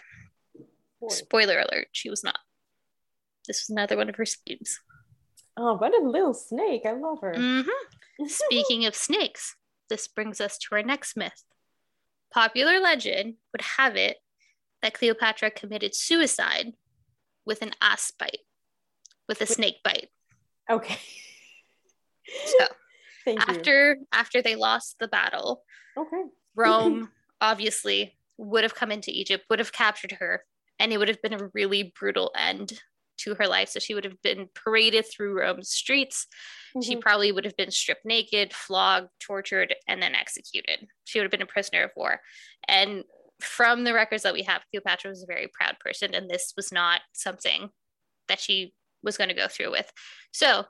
Boy. 1.01 1.09
Spoiler 1.09 1.59
alert, 1.61 1.89
she 1.93 2.11
was 2.11 2.23
not. 2.23 2.39
This 3.47 3.63
was 3.63 3.71
another 3.71 3.97
one 3.97 4.09
of 4.09 4.17
her 4.17 4.27
schemes. 4.27 4.79
Oh, 5.57 5.77
what 5.77 5.95
a 5.95 6.07
little 6.07 6.35
snake. 6.35 6.83
I 6.87 6.93
love 6.93 7.21
her. 7.23 7.35
Mm-hmm. 7.35 8.27
Speaking 8.27 8.87
of 8.87 8.95
snakes, 8.95 9.57
this 9.89 10.07
brings 10.09 10.41
us 10.41 10.59
to 10.59 10.75
our 10.75 10.83
next 10.83 11.17
myth. 11.17 11.45
Popular 12.33 12.79
legend 12.79 13.35
would 13.53 13.63
have 13.63 13.97
it 13.97 14.19
that 14.83 14.95
Cleopatra 14.95 15.51
committed 15.51 15.95
suicide 15.95 16.75
with 17.45 17.63
an 17.63 17.73
asp 17.81 18.19
bite, 18.19 18.41
with 19.29 19.41
a 19.41 19.47
snake 19.47 19.83
bite. 19.83 20.09
Okay. 20.71 20.99
so 22.45 22.67
Thank 23.25 23.41
after 23.49 23.97
you. 23.99 24.07
after 24.13 24.41
they 24.41 24.55
lost 24.55 24.97
the 25.01 25.09
battle, 25.09 25.63
okay, 25.99 26.23
Rome 26.55 27.11
obviously 27.41 28.17
would 28.37 28.63
have 28.63 28.75
come 28.75 28.91
into 28.91 29.11
Egypt, 29.11 29.45
would 29.51 29.59
have 29.59 29.73
captured 29.73 30.13
her, 30.13 30.45
and 30.79 30.93
it 30.93 30.99
would 30.99 31.09
have 31.09 31.23
been 31.23 31.35
a 31.35 31.51
really 31.55 31.93
brutal 31.99 32.33
end 32.37 32.81
to 33.19 33.35
her 33.35 33.47
life. 33.47 33.69
So 33.69 33.81
she 33.81 33.95
would 33.95 34.05
have 34.05 34.21
been 34.23 34.49
paraded 34.55 35.05
through 35.07 35.39
Rome's 35.39 35.69
streets. 35.69 36.27
Mm-hmm. 36.75 36.81
She 36.81 36.97
probably 36.97 37.33
would 37.33 37.45
have 37.45 37.57
been 37.57 37.71
stripped 37.71 38.05
naked, 38.05 38.53
flogged, 38.55 39.09
tortured, 39.21 39.75
and 39.87 40.03
then 40.03 40.15
executed. 40.15 40.87
She 41.05 41.19
would 41.19 41.25
have 41.25 41.31
been 41.31 41.43
a 41.43 41.47
prisoner 41.47 41.85
of 41.85 41.91
war. 41.97 42.21
And 42.67 43.05
from 43.41 43.85
the 43.85 43.95
records 43.95 44.23
that 44.23 44.35
we 44.35 44.43
have, 44.45 44.63
Cleopatra 44.71 45.11
was 45.11 45.23
a 45.23 45.27
very 45.27 45.49
proud 45.53 45.77
person, 45.81 46.15
and 46.15 46.29
this 46.29 46.53
was 46.57 46.73
not 46.73 47.01
something 47.13 47.71
that 48.29 48.41
she 48.41 48.75
was 49.03 49.17
going 49.17 49.29
to 49.29 49.35
go 49.35 49.49
through 49.49 49.71
with. 49.71 49.91
So 50.33 50.65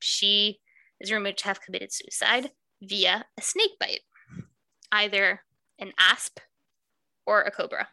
she 0.00 0.60
is 1.00 1.10
rumored 1.10 1.38
to 1.38 1.44
have 1.44 1.60
committed 1.60 1.92
suicide 1.92 2.50
via 2.82 3.24
a 3.38 3.42
snake 3.42 3.78
bite, 3.80 4.00
either 4.92 5.40
an 5.82 5.92
asp 5.98 6.38
or 7.26 7.42
a 7.42 7.50
cobra. 7.50 7.88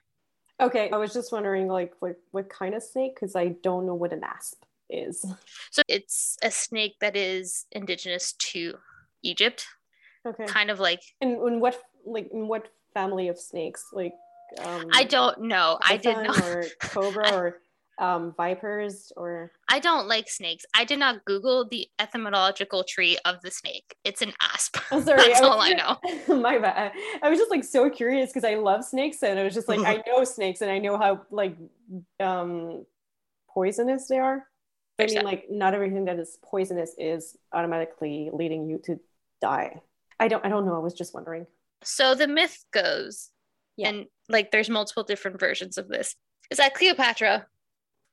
Okay, 0.62 0.89
I 0.91 0.97
was 0.97 1.13
just 1.13 1.32
wondering, 1.32 1.67
like, 1.67 1.93
what 1.99 2.15
what 2.32 2.49
kind 2.49 2.75
of 2.75 2.84
snake? 2.84 3.15
Because 3.15 3.36
I 3.36 3.49
don't 3.63 3.86
know 3.86 3.95
what 3.95 4.13
an 4.13 4.23
asp 4.23 4.63
is. 4.89 5.25
So 5.71 5.82
it's 5.88 6.38
a 6.43 6.52
snake 6.52 6.95
that 7.02 7.15
is 7.15 7.65
indigenous 7.71 8.34
to 8.34 8.75
Egypt. 9.23 9.65
Okay. 10.25 10.45
Kind 10.45 10.69
of 10.69 10.80
like. 10.80 11.02
And 11.21 11.32
in 11.47 11.60
what 11.60 11.82
like 12.06 12.30
in 12.32 12.47
what 12.47 12.69
family 12.93 13.28
of 13.28 13.39
snakes? 13.39 13.88
Like. 13.91 14.13
Um, 14.63 14.89
I 14.91 15.04
don't 15.04 15.41
know. 15.41 15.78
I 15.82 15.97
did 15.97 16.17
not. 16.17 16.43
Or 16.43 16.65
cobra 16.82 17.34
or 17.34 17.62
um, 17.99 18.33
vipers 18.35 19.12
or? 19.15 19.51
I 19.67 19.79
don't 19.79 20.07
like 20.07 20.29
snakes. 20.29 20.65
I 20.73 20.85
did 20.85 20.99
not 20.99 21.25
google 21.25 21.67
the 21.67 21.88
etymological 21.99 22.83
tree 22.83 23.17
of 23.25 23.41
the 23.41 23.51
snake. 23.51 23.95
It's 24.03 24.21
an 24.21 24.33
asp. 24.41 24.77
Oh, 24.91 25.01
sorry. 25.01 25.21
That's 25.27 25.41
I 25.41 25.45
all 25.45 25.59
i 25.59 25.73
know. 25.73 25.97
My 26.41 26.57
bad. 26.57 26.93
I 27.21 27.29
was 27.29 27.38
just 27.38 27.51
like 27.51 27.63
so 27.63 27.89
curious 27.89 28.29
because 28.29 28.43
i 28.43 28.55
love 28.55 28.83
snakes 28.83 29.21
and 29.23 29.38
i 29.38 29.43
was 29.43 29.53
just 29.53 29.67
like 29.67 29.79
i 29.81 30.01
know 30.07 30.23
snakes 30.23 30.62
and 30.62 30.71
i 30.71 30.79
know 30.79 30.97
how 30.97 31.21
like 31.29 31.55
um 32.19 32.85
poisonous 33.53 34.07
they 34.07 34.19
are. 34.19 34.45
I 34.99 35.05
mean 35.05 35.23
like 35.23 35.45
not 35.49 35.73
everything 35.73 36.05
that 36.05 36.19
is 36.19 36.38
poisonous 36.43 36.93
is 36.97 37.38
automatically 37.53 38.29
leading 38.33 38.69
you 38.69 38.79
to 38.85 38.99
die. 39.41 39.81
I 40.19 40.27
don't 40.27 40.45
i 40.45 40.49
don't 40.49 40.65
know. 40.65 40.75
I 40.75 40.79
was 40.79 40.93
just 40.93 41.13
wondering. 41.13 41.45
So 41.83 42.15
the 42.15 42.27
myth 42.27 42.65
goes 42.71 43.29
yeah. 43.77 43.89
and 43.89 44.05
like 44.27 44.51
there's 44.51 44.69
multiple 44.69 45.03
different 45.03 45.39
versions 45.39 45.77
of 45.77 45.88
this 45.88 46.15
is 46.51 46.57
that 46.57 46.73
cleopatra 46.73 47.47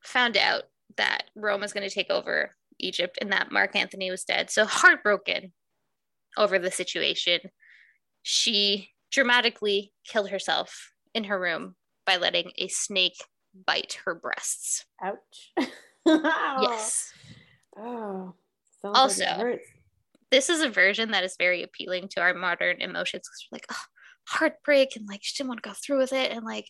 found 0.07 0.37
out 0.37 0.63
that 0.97 1.23
Rome 1.35 1.61
was 1.61 1.73
going 1.73 1.87
to 1.87 1.93
take 1.93 2.09
over 2.09 2.55
Egypt 2.79 3.17
and 3.21 3.31
that 3.31 3.51
Mark 3.51 3.75
Antony 3.75 4.09
was 4.09 4.23
dead. 4.23 4.49
So 4.49 4.65
heartbroken 4.65 5.53
over 6.37 6.59
the 6.59 6.71
situation, 6.71 7.39
she 8.23 8.89
dramatically 9.11 9.93
killed 10.05 10.29
herself 10.29 10.91
in 11.13 11.25
her 11.25 11.39
room 11.39 11.75
by 12.05 12.17
letting 12.17 12.51
a 12.57 12.67
snake 12.67 13.23
bite 13.65 13.99
her 14.05 14.15
breasts. 14.15 14.85
Ouch. 15.03 15.51
yes. 16.05 17.11
Oh. 17.77 18.33
Also, 18.83 19.25
like 19.25 19.61
this 20.31 20.49
is 20.49 20.61
a 20.61 20.69
version 20.69 21.11
that 21.11 21.23
is 21.23 21.35
very 21.37 21.63
appealing 21.63 22.07
to 22.09 22.21
our 22.21 22.33
modern 22.33 22.81
emotions 22.81 23.23
because 23.27 23.47
we're 23.51 23.55
like, 23.55 23.65
oh, 23.71 23.85
heartbreak 24.27 24.95
and 24.95 25.07
like 25.07 25.21
she 25.23 25.35
didn't 25.35 25.49
want 25.49 25.63
to 25.63 25.69
go 25.69 25.75
through 25.75 25.97
with 25.97 26.13
it 26.13 26.31
and 26.31 26.45
like, 26.45 26.69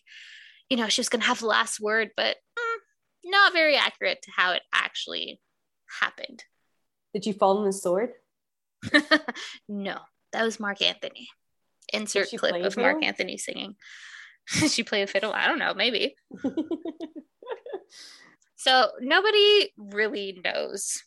you 0.70 0.76
know, 0.76 0.88
she 0.88 1.00
was 1.00 1.08
gonna 1.08 1.24
have 1.24 1.40
the 1.40 1.46
last 1.46 1.80
word, 1.80 2.10
but 2.16 2.36
mm, 2.58 2.67
not 3.24 3.52
very 3.52 3.76
accurate 3.76 4.22
to 4.22 4.30
how 4.34 4.52
it 4.52 4.62
actually 4.72 5.40
happened. 6.00 6.44
Did 7.12 7.26
you 7.26 7.32
fall 7.32 7.58
on 7.58 7.64
the 7.64 7.72
sword? 7.72 8.10
no, 9.68 9.98
that 10.32 10.44
was 10.44 10.60
Mark 10.60 10.82
Antony. 10.82 11.28
Insert 11.92 12.28
clip 12.38 12.54
of? 12.54 12.76
Marc 12.76 13.02
Anthony 13.02 13.38
singing. 13.38 13.76
Did 14.60 14.70
she 14.70 14.82
played 14.82 15.08
fiddle. 15.10 15.32
I 15.32 15.46
don't 15.46 15.58
know, 15.58 15.74
maybe. 15.74 16.14
so 18.56 18.90
nobody 19.00 19.70
really 19.76 20.40
knows 20.44 21.02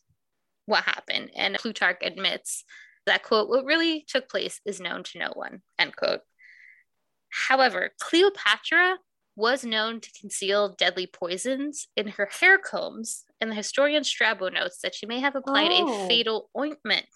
what 0.66 0.84
happened, 0.84 1.30
and 1.36 1.56
Plutarch 1.56 1.98
admits 2.02 2.64
that 3.06 3.22
quote, 3.22 3.48
"What 3.48 3.64
really 3.64 4.04
took 4.06 4.28
place 4.28 4.60
is 4.64 4.80
known 4.80 5.02
to 5.04 5.18
no 5.18 5.30
one." 5.34 5.62
End 5.78 5.94
quote. 5.94 6.20
However, 7.30 7.90
Cleopatra 8.00 8.98
was 9.34 9.64
known 9.64 10.00
to 10.00 10.12
conceal 10.20 10.74
deadly 10.76 11.06
poisons 11.06 11.88
in 11.96 12.08
her 12.08 12.28
hair 12.40 12.58
combs, 12.58 13.24
and 13.40 13.50
the 13.50 13.54
historian 13.54 14.04
Strabo 14.04 14.48
notes 14.48 14.80
that 14.82 14.94
she 14.94 15.06
may 15.06 15.20
have 15.20 15.34
applied 15.34 15.70
oh. 15.72 16.04
a 16.04 16.08
fatal 16.08 16.50
ointment. 16.56 17.08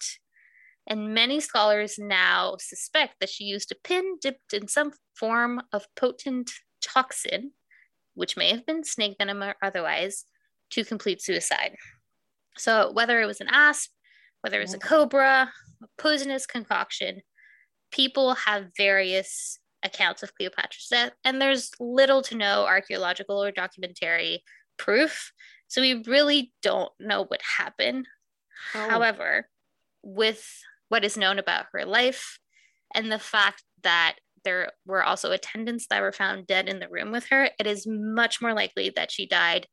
And 0.87 1.13
many 1.13 1.39
scholars 1.39 1.99
now 1.99 2.55
suspect 2.59 3.15
that 3.19 3.29
she 3.29 3.43
used 3.43 3.71
a 3.71 3.75
pin 3.83 4.17
dipped 4.21 4.53
in 4.53 4.67
some 4.67 4.93
form 5.15 5.61
of 5.73 5.85
potent 5.95 6.51
toxin, 6.81 7.51
which 8.15 8.37
may 8.37 8.49
have 8.49 8.65
been 8.65 8.83
snake 8.83 9.17
venom 9.19 9.43
or 9.43 9.55
otherwise, 9.61 10.23
to 10.71 10.85
complete 10.85 11.21
suicide. 11.21 11.75
So, 12.57 12.91
whether 12.91 13.21
it 13.21 13.25
was 13.25 13.41
an 13.41 13.49
asp, 13.51 13.91
whether 14.41 14.59
it 14.59 14.63
was 14.63 14.73
a 14.73 14.79
cobra, 14.79 15.51
a 15.83 16.01
poisonous 16.01 16.45
concoction, 16.45 17.21
people 17.91 18.33
have 18.33 18.71
various 18.75 19.59
accounts 19.87 20.23
of 20.23 20.35
Cleopatra's 20.35 20.87
death, 20.89 21.13
and 21.23 21.41
there's 21.41 21.71
little 21.79 22.21
to 22.23 22.35
no 22.35 22.65
archaeological 22.65 23.43
or 23.43 23.51
documentary 23.51 24.43
proof. 24.77 25.31
So 25.67 25.81
we 25.81 26.03
really 26.05 26.53
don't 26.61 26.91
know 26.99 27.25
what 27.25 27.41
happened. 27.57 28.07
Oh. 28.75 28.89
However, 28.89 29.49
with 30.03 30.47
what 30.89 31.03
is 31.03 31.17
known 31.17 31.39
about 31.39 31.65
her 31.73 31.85
life 31.85 32.39
and 32.93 33.11
the 33.11 33.19
fact 33.19 33.63
that 33.83 34.15
there 34.43 34.71
were 34.85 35.03
also 35.03 35.31
attendants 35.31 35.87
that 35.89 36.01
were 36.01 36.13
found 36.13 36.47
dead 36.47 36.69
in 36.69 36.79
the 36.79 36.87
room 36.87 37.11
with 37.11 37.25
her, 37.25 37.49
it 37.59 37.67
is 37.67 37.85
much 37.87 38.41
more 38.41 38.53
likely 38.53 38.91
that 38.95 39.11
she 39.11 39.25
died 39.25 39.67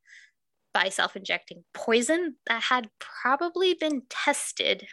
by 0.73 0.89
self 0.89 1.15
injecting 1.15 1.63
poison 1.73 2.35
that 2.47 2.63
had 2.63 2.89
probably 2.99 3.73
been 3.73 4.01
tested 4.09 4.85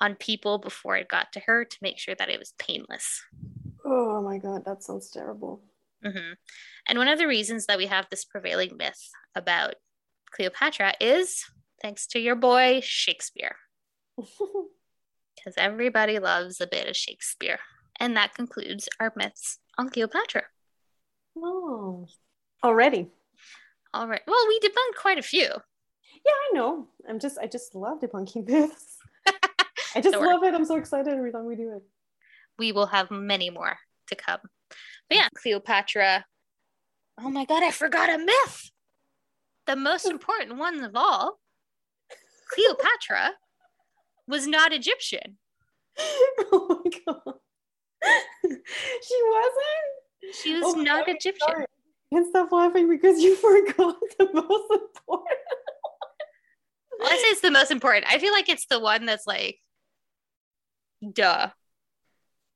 on 0.00 0.14
people 0.14 0.58
before 0.58 0.96
it 0.96 1.08
got 1.08 1.32
to 1.32 1.40
her 1.40 1.64
to 1.64 1.76
make 1.80 1.98
sure 1.98 2.14
that 2.18 2.28
it 2.28 2.38
was 2.38 2.54
painless. 2.58 3.22
Oh 3.92 4.22
my 4.22 4.38
God, 4.38 4.64
that 4.66 4.84
sounds 4.84 5.10
terrible. 5.10 5.62
Mm-hmm. 6.04 6.34
And 6.86 6.98
one 6.98 7.08
of 7.08 7.18
the 7.18 7.26
reasons 7.26 7.66
that 7.66 7.76
we 7.76 7.86
have 7.86 8.06
this 8.08 8.24
prevailing 8.24 8.76
myth 8.76 9.10
about 9.34 9.74
Cleopatra 10.30 10.94
is 11.00 11.44
thanks 11.82 12.06
to 12.08 12.20
your 12.20 12.36
boy 12.36 12.80
Shakespeare. 12.82 13.56
Because 15.36 15.54
everybody 15.56 16.18
loves 16.18 16.60
a 16.60 16.66
bit 16.66 16.86
of 16.86 16.94
Shakespeare. 16.94 17.60
And 17.98 18.14
that 18.14 18.34
concludes 18.34 18.90
our 19.00 19.10
myths 19.16 19.58
on 19.78 19.88
Cleopatra. 19.88 20.42
Oh, 21.34 22.06
already. 22.62 23.08
All 23.94 24.06
right. 24.06 24.20
Well, 24.26 24.46
we 24.48 24.60
debunked 24.60 25.00
quite 25.00 25.18
a 25.18 25.22
few. 25.22 25.48
Yeah, 25.48 26.32
I 26.32 26.50
know. 26.52 26.88
I'm 27.08 27.18
just 27.18 27.38
I 27.38 27.46
just 27.46 27.74
love 27.74 28.00
debunking 28.00 28.48
myths. 28.48 28.98
I 29.94 30.02
just 30.02 30.18
love 30.18 30.42
it. 30.44 30.52
I'm 30.52 30.66
so 30.66 30.76
excited 30.76 31.14
every 31.14 31.32
time 31.32 31.46
we 31.46 31.56
do 31.56 31.72
it. 31.76 31.82
We 32.60 32.72
will 32.72 32.88
have 32.88 33.10
many 33.10 33.48
more 33.48 33.78
to 34.08 34.14
come. 34.14 34.40
But 35.08 35.16
yeah, 35.16 35.28
Cleopatra. 35.34 36.26
Oh 37.18 37.30
my 37.30 37.46
god, 37.46 37.62
I 37.62 37.70
forgot 37.70 38.10
a 38.10 38.18
myth. 38.18 38.70
The 39.66 39.76
most 39.76 40.04
important 40.04 40.58
one 40.58 40.84
of 40.84 40.92
all. 40.94 41.40
Cleopatra 42.52 43.30
was 44.28 44.46
not 44.46 44.74
Egyptian. 44.74 45.38
Oh 46.52 46.82
my 46.84 46.90
god. 47.06 47.34
she 49.02 49.20
wasn't? 49.24 50.34
She 50.34 50.54
was 50.54 50.74
oh 50.76 50.80
not 50.80 51.06
god, 51.06 51.16
Egyptian. 51.16 51.48
Sorry. 51.48 51.64
I 51.64 52.14
can't 52.14 52.28
stop 52.28 52.52
laughing 52.52 52.90
because 52.90 53.20
you 53.20 53.36
forgot 53.46 53.96
the 54.18 54.28
most 54.34 54.70
important 54.70 55.40
well, 57.00 57.10
I 57.10 57.16
say 57.16 57.28
it's 57.28 57.40
the 57.40 57.50
most 57.50 57.70
important. 57.70 58.04
I 58.12 58.18
feel 58.18 58.32
like 58.32 58.48
it's 58.50 58.66
the 58.66 58.78
one 58.78 59.06
that's 59.06 59.26
like, 59.26 59.58
duh. 61.12 61.48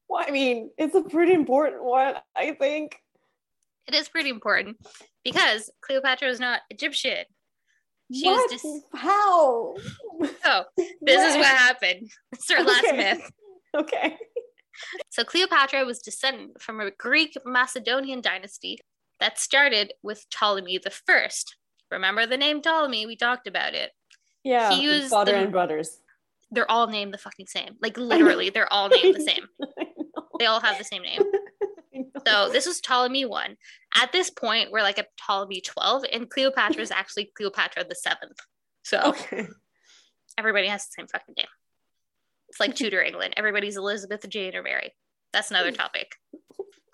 Well, 0.08 0.24
I 0.26 0.30
mean, 0.30 0.70
it's 0.78 0.94
a 0.94 1.02
pretty 1.02 1.32
important 1.32 1.82
one, 1.82 2.14
I 2.36 2.52
think. 2.52 2.96
It 3.86 3.94
is 3.94 4.08
pretty 4.08 4.30
important 4.30 4.78
because 5.24 5.70
Cleopatra 5.82 6.28
is 6.28 6.40
not 6.40 6.60
Egyptian. 6.70 7.24
She 8.12 8.26
what? 8.26 8.50
was 8.50 8.62
just 8.62 8.84
how? 8.94 9.74
Oh, 10.44 10.64
this 10.76 11.16
what? 11.16 11.28
is 11.28 11.36
what 11.36 11.46
happened. 11.46 12.10
It's 12.32 12.50
our 12.50 12.58
okay. 12.58 12.66
last 12.66 12.96
myth. 12.96 13.30
Okay. 13.76 14.16
So 15.10 15.24
Cleopatra 15.24 15.84
was 15.84 15.98
descended 15.98 16.50
from 16.60 16.80
a 16.80 16.92
Greek 16.92 17.36
Macedonian 17.44 18.20
dynasty 18.20 18.78
that 19.18 19.36
started 19.36 19.94
with 20.00 20.26
Ptolemy 20.30 20.78
the 20.78 20.90
First. 20.90 21.56
Remember 21.90 22.24
the 22.24 22.36
name 22.36 22.62
Ptolemy? 22.62 23.04
We 23.04 23.16
talked 23.16 23.48
about 23.48 23.74
it. 23.74 23.90
Yeah, 24.44 24.72
he 24.72 24.82
used 24.82 25.10
father 25.10 25.32
the, 25.32 25.38
and 25.38 25.50
brothers. 25.50 25.98
They're 26.52 26.70
all 26.70 26.86
named 26.86 27.14
the 27.14 27.18
fucking 27.18 27.48
same. 27.48 27.74
Like 27.82 27.98
literally, 27.98 28.50
they're 28.50 28.72
all 28.72 28.88
named 28.88 29.16
the 29.16 29.20
same. 29.28 29.46
They 30.38 30.46
all 30.46 30.60
have 30.60 30.78
the 30.78 30.84
same 30.84 31.02
name. 31.02 31.22
So 32.26 32.48
this 32.50 32.66
was 32.66 32.80
Ptolemy 32.80 33.24
one. 33.24 33.56
At 34.00 34.12
this 34.12 34.30
point, 34.30 34.70
we're 34.72 34.82
like 34.82 34.98
a 34.98 35.06
Ptolemy 35.18 35.60
twelve, 35.60 36.04
and 36.10 36.28
Cleopatra 36.28 36.82
is 36.82 36.90
actually 36.90 37.30
Cleopatra 37.36 37.84
the 37.88 37.94
seventh. 37.94 38.38
So 38.82 39.00
okay. 39.00 39.46
everybody 40.38 40.68
has 40.68 40.86
the 40.86 40.92
same 40.98 41.06
fucking 41.06 41.34
name. 41.36 41.46
It's 42.48 42.60
like 42.60 42.74
Tudor 42.74 43.02
England. 43.02 43.34
Everybody's 43.36 43.76
Elizabeth, 43.76 44.28
Jane, 44.28 44.54
or 44.54 44.62
Mary. 44.62 44.94
That's 45.32 45.50
another 45.50 45.70
hmm. 45.70 45.76
topic. 45.76 46.16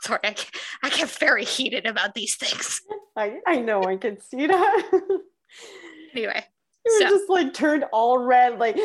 Sorry, 0.03 0.21
I 0.25 0.31
get, 0.31 0.51
I 0.83 0.89
get 0.89 1.11
very 1.11 1.45
heated 1.45 1.85
about 1.85 2.15
these 2.15 2.37
things. 2.37 2.81
I, 3.17 3.41
I 3.47 3.57
know, 3.57 3.85
I 3.85 3.99
can 3.99 4.19
see 4.19 4.47
that. 4.47 4.91
anyway, 6.15 6.43
you 6.87 6.99
so, 7.01 7.09
just 7.11 7.29
like 7.29 7.53
turned 7.53 7.85
all 7.93 8.17
red, 8.17 8.59
like. 8.59 8.79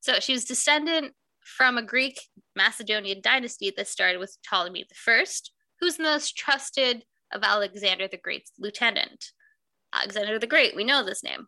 so 0.00 0.14
she 0.18 0.32
was 0.32 0.44
descendant 0.44 1.14
from 1.44 1.78
a 1.78 1.82
Greek 1.82 2.20
Macedonian 2.56 3.20
dynasty 3.22 3.72
that 3.76 3.88
started 3.88 4.18
with 4.18 4.36
Ptolemy 4.42 4.84
the 4.88 4.94
First, 4.94 5.52
who's 5.80 5.96
the 5.96 6.02
most 6.02 6.36
trusted 6.36 7.04
of 7.32 7.42
Alexander 7.42 8.08
the 8.08 8.16
Great's 8.16 8.52
lieutenant. 8.58 9.32
Alexander 9.92 10.38
the 10.38 10.46
Great, 10.46 10.74
we 10.74 10.84
know 10.84 11.04
this 11.04 11.22
name. 11.22 11.46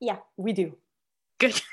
Yeah, 0.00 0.16
we 0.36 0.52
do. 0.52 0.76
Good. 1.38 1.60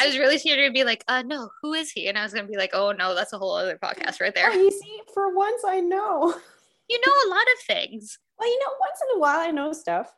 I 0.00 0.06
was 0.06 0.16
really 0.16 0.38
scared 0.38 0.64
to 0.64 0.72
be 0.72 0.84
like, 0.84 1.02
uh, 1.08 1.22
no, 1.22 1.50
who 1.60 1.74
is 1.74 1.90
he? 1.90 2.06
And 2.06 2.16
I 2.16 2.22
was 2.22 2.32
gonna 2.32 2.46
be 2.46 2.56
like, 2.56 2.70
oh 2.72 2.92
no, 2.92 3.16
that's 3.16 3.32
a 3.32 3.38
whole 3.38 3.56
other 3.56 3.76
podcast 3.76 4.20
right 4.20 4.34
there. 4.34 4.50
Oh, 4.50 4.54
you 4.54 4.70
see, 4.70 5.00
for 5.12 5.34
once 5.34 5.62
I 5.66 5.80
know. 5.80 6.34
You 6.90 6.98
know 7.06 7.12
a 7.26 7.28
lot 7.28 7.42
of 7.42 7.58
things. 7.66 8.18
Well, 8.38 8.48
you 8.48 8.58
know, 8.60 8.72
once 8.80 8.98
in 9.02 9.18
a 9.18 9.20
while 9.20 9.40
I 9.40 9.50
know 9.50 9.74
stuff. 9.74 10.10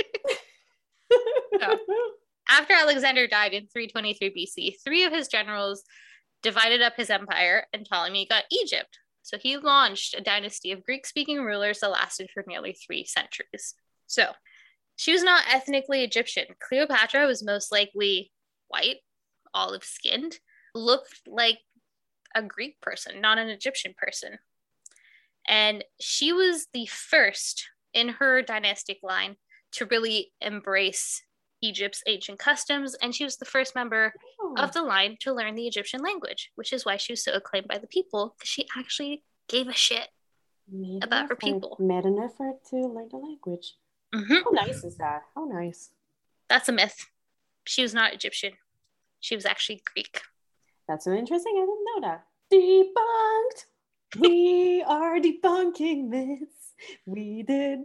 After 2.48 2.74
Alexander 2.74 3.26
died 3.26 3.52
in 3.52 3.66
323 3.66 4.30
BC, 4.30 4.76
three 4.84 5.04
of 5.04 5.12
his 5.12 5.28
generals 5.28 5.84
divided 6.42 6.80
up 6.80 6.94
his 6.96 7.10
empire, 7.10 7.66
and 7.72 7.84
Ptolemy 7.84 8.26
got 8.28 8.44
Egypt. 8.50 8.98
So 9.22 9.38
he 9.38 9.56
launched 9.56 10.14
a 10.14 10.22
dynasty 10.22 10.70
of 10.70 10.84
Greek 10.84 11.06
speaking 11.06 11.42
rulers 11.42 11.80
that 11.80 11.90
lasted 11.90 12.30
for 12.32 12.44
nearly 12.46 12.72
three 12.72 13.04
centuries. 13.04 13.74
So 14.06 14.30
she 14.94 15.12
was 15.12 15.24
not 15.24 15.44
ethnically 15.52 16.04
Egyptian. 16.04 16.46
Cleopatra 16.60 17.26
was 17.26 17.44
most 17.44 17.72
likely 17.72 18.30
white, 18.68 18.98
olive 19.52 19.82
skinned, 19.82 20.38
looked 20.74 21.22
like 21.26 21.58
a 22.34 22.42
Greek 22.42 22.80
person, 22.80 23.20
not 23.20 23.38
an 23.38 23.48
Egyptian 23.48 23.94
person. 23.96 24.38
And 25.48 25.84
she 26.00 26.32
was 26.32 26.68
the 26.72 26.86
first 26.86 27.68
in 27.92 28.10
her 28.10 28.42
dynastic 28.42 28.98
line 29.02 29.36
to 29.72 29.86
really 29.86 30.32
embrace 30.40 31.22
Egypt's 31.68 32.02
ancient 32.06 32.38
customs. 32.38 32.94
And 33.02 33.14
she 33.14 33.24
was 33.24 33.36
the 33.36 33.44
first 33.44 33.74
member 33.74 34.12
oh. 34.40 34.54
of 34.58 34.72
the 34.72 34.82
line 34.82 35.16
to 35.20 35.32
learn 35.32 35.54
the 35.54 35.66
Egyptian 35.66 36.02
language, 36.02 36.52
which 36.54 36.72
is 36.72 36.84
why 36.84 36.96
she 36.96 37.12
was 37.12 37.24
so 37.24 37.32
acclaimed 37.32 37.68
by 37.68 37.78
the 37.78 37.86
people, 37.86 38.34
because 38.36 38.48
she 38.48 38.66
actually 38.76 39.22
gave 39.48 39.68
a 39.68 39.72
shit 39.72 40.08
made 40.70 41.04
about 41.04 41.28
her 41.28 41.36
people. 41.36 41.76
Made 41.78 42.04
an 42.04 42.18
effort 42.18 42.64
to 42.70 42.76
learn 42.76 43.08
the 43.10 43.18
language. 43.18 43.74
Mm-hmm. 44.14 44.34
How 44.34 44.66
nice 44.66 44.84
is 44.84 44.96
that? 44.98 45.22
How 45.34 45.44
nice. 45.44 45.90
That's 46.48 46.68
a 46.68 46.72
myth. 46.72 47.06
She 47.64 47.82
was 47.82 47.94
not 47.94 48.14
Egyptian. 48.14 48.52
She 49.20 49.34
was 49.34 49.44
actually 49.44 49.82
Greek. 49.92 50.22
That's 50.88 51.04
so 51.04 51.12
interesting. 51.12 51.54
I 51.56 51.60
didn't 51.60 51.84
know 51.84 52.08
that. 52.08 52.24
Debunked 52.52 53.64
we 54.18 54.82
are 54.86 55.18
debunking 55.18 56.08
myths. 56.08 56.55
We 57.06 57.42
did. 57.42 57.80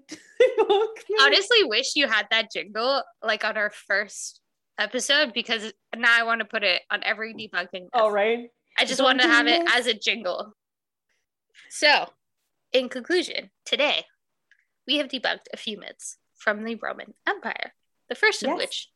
Honestly, 1.22 1.64
wish 1.64 1.96
you 1.96 2.08
had 2.08 2.28
that 2.32 2.52
jingle 2.52 3.04
like 3.24 3.46
on 3.46 3.58
our 3.58 3.72
first 3.72 4.42
episode 4.78 5.34
because 5.34 5.72
now 5.96 6.14
I 6.18 6.24
want 6.24 6.40
to 6.40 6.46
put 6.46 6.64
it 6.64 6.82
on 6.90 7.04
every 7.04 7.34
debunking. 7.34 7.88
All 7.94 8.08
oh, 8.08 8.12
right. 8.12 8.50
I 8.78 8.86
just 8.86 9.02
want 9.02 9.22
to 9.22 9.28
have 9.28 9.48
it 9.48 9.62
as 9.70 9.88
a 9.88 9.94
jingle. 9.94 10.54
So, 11.70 12.10
in 12.74 12.90
conclusion, 12.90 13.52
today 13.66 14.06
we 14.88 14.98
have 14.98 15.08
debunked 15.08 15.48
a 15.54 15.58
few 15.58 15.78
myths 15.78 16.18
from 16.36 16.64
the 16.64 16.76
Roman 16.76 17.14
Empire. 17.28 17.74
The 18.10 18.16
first 18.16 18.44
of 18.44 18.50
yes. 18.50 18.58
which 18.58 18.90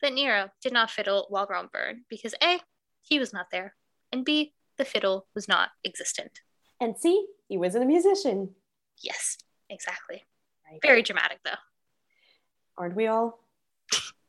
that 0.00 0.14
Nero 0.14 0.50
did 0.62 0.72
not 0.72 0.90
fiddle 0.90 1.26
while 1.28 1.46
Rome 1.48 1.68
burned 1.72 2.02
because 2.08 2.34
A, 2.42 2.60
he 3.02 3.18
was 3.18 3.32
not 3.32 3.46
there, 3.50 3.74
and 4.12 4.24
B, 4.24 4.54
the 4.78 4.84
fiddle 4.84 5.26
was 5.34 5.48
not 5.48 5.70
existent. 5.84 6.40
And 6.80 6.96
C, 6.96 7.26
he 7.48 7.58
wasn't 7.58 7.84
a 7.84 7.86
musician. 7.86 8.50
Yes, 9.02 9.38
exactly. 9.70 10.24
Right. 10.70 10.80
Very 10.82 11.02
dramatic, 11.02 11.38
though. 11.44 11.50
Aren't 12.76 12.96
we 12.96 13.06
all? 13.06 13.40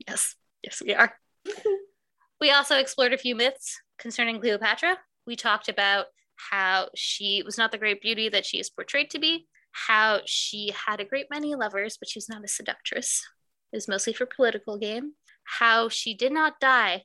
yes, 0.08 0.36
yes, 0.64 0.82
we 0.84 0.94
are. 0.94 1.14
we 2.42 2.52
also 2.52 2.78
explored 2.78 3.14
a 3.14 3.18
few 3.18 3.36
myths 3.36 3.80
concerning 4.00 4.40
Cleopatra. 4.40 4.98
We 5.28 5.36
talked 5.36 5.70
about 5.70 6.08
how 6.52 6.90
she 6.96 7.44
was 7.44 7.58
not 7.58 7.72
the 7.72 7.78
great 7.78 8.02
beauty 8.02 8.30
that 8.30 8.46
she 8.46 8.60
is 8.60 8.70
portrayed 8.70 9.10
to 9.12 9.20
be, 9.20 9.48
how 9.72 10.22
she 10.26 10.74
had 10.88 11.00
a 11.00 11.06
great 11.06 11.28
many 11.30 11.54
lovers, 11.56 11.98
but 11.98 12.10
she 12.10 12.18
was 12.18 12.30
not 12.30 12.44
a 12.44 12.48
seductress. 12.48 13.28
It 13.72 13.78
was 13.78 13.88
mostly 13.88 14.14
for 14.14 14.26
political 14.26 14.78
gain. 14.78 15.14
How 15.44 15.90
she 15.90 16.14
did 16.14 16.32
not 16.32 16.60
die 16.60 17.04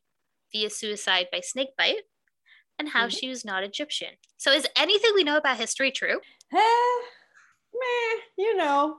via 0.53 0.71
suicide 0.71 1.27
by 1.33 1.41
snakebite, 1.41 2.05
and 2.79 2.91
how 2.91 3.07
mm-hmm. 3.07 3.09
she 3.11 3.29
was 3.29 3.45
not 3.45 3.65
Egyptian. 3.65 4.15
So, 4.37 4.53
is 4.53 4.67
anything 4.77 5.13
we 5.15 5.25
know 5.25 5.37
about 5.37 5.59
history 5.59 5.91
true? 5.91 6.21
Eh, 7.75 7.79
meh, 7.79 8.21
you 8.39 8.57
know. 8.57 8.99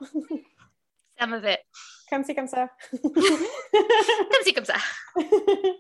Some 1.20 1.34
of 1.34 1.44
it. 1.46 1.62
Come 2.10 2.24
see, 2.24 2.34
come 2.34 2.48
sa. 2.48 2.68
come 2.92 4.44
see, 4.44 4.54
come 4.54 4.66
sa. 4.66 4.78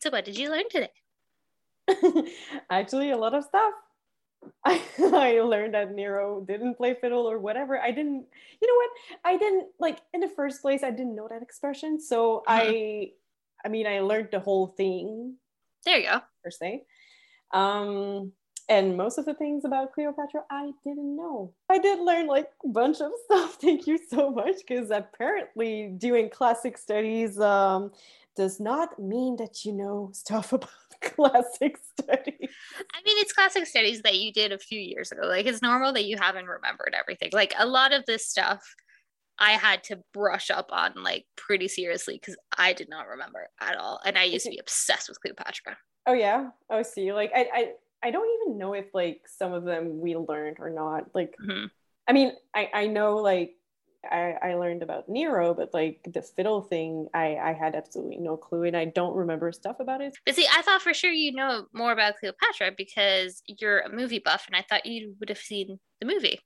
So, 0.00 0.08
what 0.08 0.24
did 0.24 0.38
you 0.38 0.50
learn 0.50 0.64
today? 0.70 0.88
Actually, 2.70 3.10
a 3.10 3.18
lot 3.18 3.34
of 3.34 3.44
stuff. 3.44 3.74
I, 4.64 4.80
I 4.98 5.40
learned 5.42 5.74
that 5.74 5.92
Nero 5.92 6.40
didn't 6.40 6.76
play 6.76 6.94
fiddle 6.94 7.28
or 7.28 7.38
whatever. 7.38 7.78
I 7.78 7.90
didn't, 7.90 8.24
you 8.62 8.66
know 8.66 8.74
what? 8.76 8.90
I 9.26 9.36
didn't 9.36 9.66
like 9.78 9.98
in 10.14 10.20
the 10.20 10.28
first 10.28 10.62
place. 10.62 10.82
I 10.82 10.90
didn't 10.90 11.14
know 11.14 11.28
that 11.28 11.42
expression, 11.42 12.00
so 12.00 12.42
mm-hmm. 12.48 12.72
I, 12.72 13.10
I 13.62 13.68
mean, 13.68 13.86
I 13.86 14.00
learned 14.00 14.28
the 14.32 14.40
whole 14.40 14.68
thing. 14.68 15.36
There 15.84 15.98
you 15.98 16.08
go. 16.08 16.20
Per 16.42 16.50
se, 16.50 16.84
um, 17.52 18.32
and 18.70 18.96
most 18.96 19.18
of 19.18 19.24
the 19.26 19.34
things 19.34 19.64
about 19.64 19.92
Cleopatra 19.92 20.42
I 20.48 20.70
didn't 20.84 21.16
know. 21.16 21.52
I 21.68 21.78
did 21.78 21.98
learn 21.98 22.28
like 22.28 22.48
a 22.64 22.68
bunch 22.68 23.00
of 23.00 23.10
stuff. 23.24 23.58
Thank 23.60 23.86
you 23.86 23.98
so 24.08 24.30
much 24.30 24.56
because 24.66 24.90
apparently 24.90 25.92
doing 25.98 26.30
classic 26.30 26.78
studies 26.78 27.38
um, 27.40 27.90
does 28.36 28.60
not 28.60 28.98
mean 28.98 29.36
that 29.36 29.64
you 29.64 29.72
know 29.72 30.10
stuff 30.14 30.52
about 30.54 30.70
classic 31.02 31.76
studies. 31.98 32.48
I 32.94 33.02
mean, 33.04 33.18
it's 33.18 33.32
classic 33.32 33.66
studies 33.66 34.02
that 34.02 34.16
you 34.16 34.32
did 34.32 34.52
a 34.52 34.58
few 34.58 34.80
years 34.80 35.10
ago. 35.10 35.26
Like 35.26 35.46
it's 35.46 35.62
normal 35.62 35.92
that 35.94 36.04
you 36.04 36.16
haven't 36.18 36.46
remembered 36.46 36.94
everything. 36.98 37.30
Like 37.32 37.52
a 37.58 37.66
lot 37.66 37.92
of 37.92 38.06
this 38.06 38.26
stuff 38.26 38.62
I 39.40 39.52
had 39.52 39.82
to 39.84 39.98
brush 40.14 40.50
up 40.50 40.68
on 40.70 40.92
like 41.02 41.24
pretty 41.36 41.66
seriously 41.66 42.14
because 42.20 42.36
I 42.56 42.72
did 42.72 42.88
not 42.88 43.08
remember 43.08 43.48
at 43.60 43.76
all. 43.76 44.00
And 44.04 44.16
I 44.16 44.24
used 44.24 44.44
to 44.44 44.50
be 44.50 44.58
obsessed 44.58 45.08
with 45.08 45.20
Cleopatra. 45.20 45.76
Oh 46.06 46.12
yeah. 46.12 46.50
Oh 46.68 46.82
see. 46.82 47.12
Like 47.12 47.32
I 47.34 47.48
I 47.52 47.72
I 48.02 48.10
don't 48.10 48.28
even 48.42 48.58
know 48.58 48.74
if 48.74 48.86
like 48.94 49.22
some 49.26 49.52
of 49.52 49.64
them 49.64 50.00
we 50.00 50.16
learned 50.16 50.56
or 50.58 50.70
not. 50.70 51.14
Like 51.14 51.34
mm-hmm. 51.42 51.66
I 52.08 52.12
mean, 52.12 52.32
I, 52.54 52.70
I 52.72 52.86
know 52.86 53.16
like 53.16 53.54
I, 54.08 54.34
I 54.42 54.54
learned 54.54 54.82
about 54.82 55.08
Nero, 55.08 55.54
but 55.54 55.74
like 55.74 56.00
the 56.10 56.22
fiddle 56.22 56.62
thing, 56.62 57.08
I, 57.12 57.36
I 57.36 57.52
had 57.52 57.74
absolutely 57.74 58.18
no 58.18 58.36
clue 58.36 58.64
and 58.64 58.76
I 58.76 58.86
don't 58.86 59.14
remember 59.14 59.52
stuff 59.52 59.76
about 59.80 60.00
it. 60.00 60.16
But 60.24 60.34
see, 60.34 60.46
I 60.50 60.62
thought 60.62 60.82
for 60.82 60.94
sure 60.94 61.12
you 61.12 61.32
know 61.32 61.66
more 61.72 61.92
about 61.92 62.16
Cleopatra 62.18 62.72
because 62.76 63.42
you're 63.46 63.80
a 63.80 63.94
movie 63.94 64.18
buff 64.18 64.46
and 64.46 64.56
I 64.56 64.64
thought 64.68 64.86
you 64.86 65.14
would 65.20 65.28
have 65.28 65.38
seen 65.38 65.78
the 66.00 66.06
movie. 66.06 66.40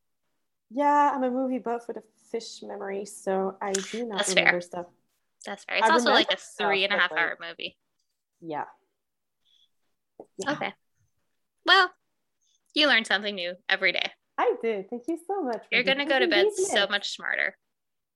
Yeah, 0.71 1.13
I'm 1.15 1.23
a 1.23 1.31
movie 1.31 1.59
buff 1.59 1.83
with 1.87 1.99
a 1.99 2.03
fish 2.33 2.61
memory, 2.63 3.05
so 3.05 3.57
I 3.63 3.73
do 3.73 4.07
not 4.07 4.19
That's 4.19 4.31
remember 4.31 4.51
fair. 4.53 4.61
stuff. 4.61 4.87
That's 5.47 5.65
fair. 5.65 5.77
It's 5.77 5.89
I 5.89 5.93
also 5.93 6.11
like 6.11 6.33
a 6.33 6.37
three 6.37 6.85
and 6.85 6.93
a 6.93 6.99
half 6.99 7.13
hour 7.13 7.39
movie. 7.41 7.77
Yeah. 8.41 8.65
yeah. 10.39 10.53
Okay. 10.53 10.75
Well, 11.67 11.91
you 12.75 12.87
learn 12.89 13.05
something 13.05 13.35
new 13.35 13.55
every 13.69 13.93
day. 13.93 14.11
I 14.39 14.55
did. 14.63 14.91
Thank 14.91 15.05
you 15.09 15.19
so 15.27 15.43
much. 15.43 15.65
You're 15.71 15.85
going 15.85 15.99
to 15.99 16.05
go 16.05 16.19
to 16.19 16.27
bed 16.27 16.47
so 16.55 16.87
much 16.89 17.11
smarter. 17.11 17.57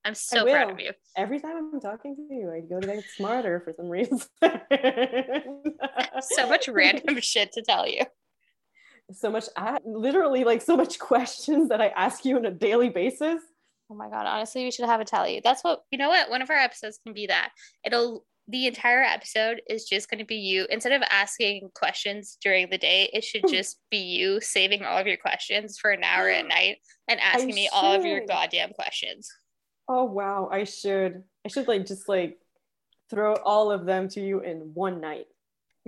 I'm 0.05 0.15
so 0.15 0.45
proud 0.45 0.71
of 0.71 0.81
you. 0.81 0.93
Every 1.17 1.41
time 1.41 1.71
I'm 1.73 1.81
talking 1.81 2.17
to 2.17 2.35
you, 2.35 2.51
I 2.51 2.61
go 2.61 2.81
to 2.81 2.87
bed 2.87 3.05
smarter 3.17 3.61
for 3.61 3.73
some 3.73 3.89
reason. 3.89 4.21
so 6.21 6.49
much 6.49 6.69
random 6.73 7.21
shit 7.21 7.53
to 7.53 7.63
tell 7.63 7.87
you. 7.87 8.03
So 9.13 9.31
much, 9.31 9.45
literally, 9.85 10.45
like 10.45 10.63
so 10.63 10.77
much 10.77 10.99
questions 11.11 11.69
that 11.69 11.81
I 11.81 11.89
ask 11.89 12.25
you 12.25 12.37
on 12.37 12.45
a 12.45 12.51
daily 12.51 12.89
basis. 12.91 13.41
Oh 13.91 13.95
my 13.95 14.11
god! 14.11 14.27
Honestly, 14.27 14.65
we 14.65 14.71
should 14.71 14.85
have 14.85 15.01
a 15.01 15.05
tally. 15.05 15.41
That's 15.43 15.65
what 15.65 15.81
you 15.91 15.97
know. 15.97 16.11
What 16.11 16.29
one 16.29 16.43
of 16.43 16.51
our 16.51 16.57
episodes 16.57 16.99
can 17.03 17.15
be 17.15 17.27
that 17.29 17.53
it'll 17.85 18.27
the 18.49 18.67
entire 18.67 19.03
episode 19.03 19.61
is 19.69 19.85
just 19.85 20.11
going 20.11 20.19
to 20.19 20.25
be 20.25 20.37
you 20.37 20.67
instead 20.71 20.93
of 20.93 21.03
asking 21.11 21.69
questions 21.75 22.39
during 22.41 22.71
the 22.71 22.79
day 22.79 23.11
it 23.13 23.23
should 23.23 23.43
hmm. 23.43 23.53
just 23.53 23.79
be 23.91 23.99
you 23.99 24.41
saving 24.41 24.85
all 24.85 24.97
of 24.97 25.07
your 25.07 25.19
questions 25.19 25.79
for 25.79 25.91
an 25.91 26.03
hour 26.03 26.29
at 26.29 26.49
night 26.49 26.79
and 27.09 27.21
asking 27.21 27.53
I 27.53 27.55
me 27.55 27.65
should. 27.65 27.75
all 27.75 27.93
of 27.93 28.05
your 28.05 28.27
goddamn 28.27 28.71
questions. 28.71 29.31
Oh 29.89 30.05
wow 30.05 30.49
i 30.51 30.65
should. 30.65 31.23
I 31.45 31.49
should 31.49 31.69
like 31.69 31.87
just 31.87 32.09
like 32.09 32.39
throw 33.11 33.35
all 33.35 33.71
of 33.71 33.87
them 33.87 34.09
to 34.11 34.21
you 34.21 34.41
in 34.41 34.73
one 34.75 35.01
night. 35.01 35.27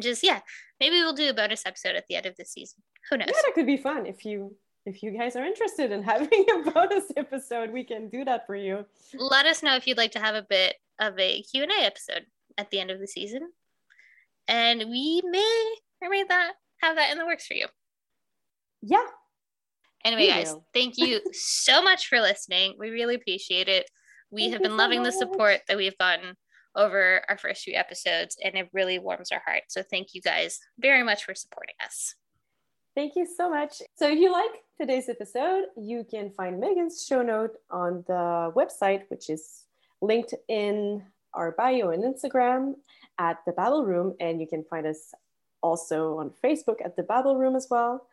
Just 0.01 0.23
yeah 0.23 0.41
maybe 0.79 0.97
we'll 0.97 1.15
do 1.15 1.31
a 1.31 1.35
bonus 1.35 1.65
episode 1.65 1.97
at 1.97 2.07
the 2.09 2.17
end 2.17 2.27
of 2.27 2.37
the 2.37 2.45
season. 2.45 2.83
Who 3.11 3.17
knows? 3.17 3.29
Yeah 3.29 3.41
that 3.47 3.55
could 3.55 3.67
be 3.67 3.79
fun. 3.79 4.07
If 4.07 4.25
you 4.27 4.55
if 4.85 5.03
you 5.03 5.11
guys 5.13 5.35
are 5.35 5.45
interested 5.45 5.93
in 5.93 6.03
having 6.13 6.29
a 6.51 6.71
bonus 6.71 7.05
episode 7.17 7.71
we 7.71 7.85
can 7.85 8.11
do 8.11 8.25
that 8.27 8.47
for 8.47 8.55
you. 8.55 8.85
Let 9.15 9.47
us 9.47 9.63
know 9.63 9.77
if 9.77 9.87
you'd 9.87 9.99
like 9.99 10.13
to 10.13 10.21
have 10.21 10.35
a 10.35 10.43
bit 10.43 10.77
of 10.99 11.19
a 11.19 11.43
q&a 11.43 11.83
episode 11.83 12.27
at 12.61 12.71
the 12.71 12.79
end 12.79 12.91
of 12.91 13.01
the 13.01 13.07
season. 13.07 13.51
And 14.47 14.85
we 14.91 15.23
may 15.25 15.75
or 16.03 16.11
may 16.11 16.25
not 16.29 16.55
have 16.83 16.97
that 16.97 17.11
in 17.11 17.19
the 17.19 17.27
works 17.27 17.47
for 17.47 17.55
you. 17.55 17.67
Yeah. 18.83 19.07
Anyway, 20.05 20.29
guys, 20.29 20.55
thank 20.73 20.97
you 20.97 21.21
so 21.33 21.83
much 21.83 22.07
for 22.07 22.21
listening. 22.21 22.77
We 22.79 22.91
really 22.91 23.15
appreciate 23.15 23.69
it. 23.69 23.91
We 24.31 24.43
thank 24.43 24.55
have 24.55 24.63
been 24.63 24.77
loving 24.77 25.03
the 25.03 25.13
support 25.13 25.61
that 25.69 25.77
we've 25.77 25.99
gotten 25.99 26.37
over 26.77 27.23
our 27.29 27.37
first 27.37 27.63
few 27.63 27.75
episodes, 27.75 28.37
and 28.43 28.55
it 28.55 28.71
really 28.73 28.99
warms 28.99 29.33
our 29.33 29.43
heart. 29.45 29.65
So, 29.69 29.83
thank 29.83 30.15
you 30.15 30.23
guys 30.23 30.61
very 30.79 31.03
much 31.03 31.25
for 31.25 31.35
supporting 31.35 31.75
us. 31.85 32.15
Thank 32.95 33.17
you 33.17 33.27
so 33.27 33.51
much. 33.51 33.83
So, 33.97 34.09
if 34.09 34.19
you 34.19 34.33
like 34.33 34.53
today's 34.81 35.09
episode, 35.09 35.65
you 35.77 36.07
can 36.09 36.31
find 36.31 36.61
Megan's 36.61 37.05
show 37.07 37.23
note 37.23 37.57
on 37.71 38.05
the 38.07 38.53
website, 38.57 39.03
which 39.09 39.29
is 39.29 39.65
linked 40.01 40.33
in 40.49 41.03
our 41.35 41.53
bio 41.53 41.91
and 41.91 42.03
Instagram 42.03 42.75
at 43.19 43.39
the 43.47 43.53
Babble 43.53 43.85
Room, 43.85 44.15
and 44.21 44.41
you 44.41 44.47
can 44.47 44.65
find 44.65 44.87
us 44.87 45.13
also 45.63 46.19
on 46.19 46.31
Facebook 46.43 46.85
at 46.85 46.97
the 46.97 47.03
Babble 47.03 47.37
Room 47.37 47.57
as 47.57 47.69
well. 47.71 48.07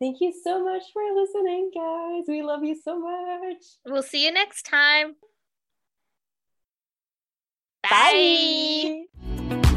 Thank 0.00 0.20
you 0.20 0.32
so 0.44 0.64
much 0.64 0.82
for 0.92 1.02
listening, 1.14 1.70
guys. 1.74 2.24
We 2.28 2.42
love 2.42 2.62
you 2.62 2.76
so 2.80 2.98
much. 2.98 3.64
We'll 3.84 4.02
see 4.02 4.24
you 4.24 4.32
next 4.32 4.62
time. 4.62 5.16
Bye. 7.82 9.06
Bye. 9.40 9.67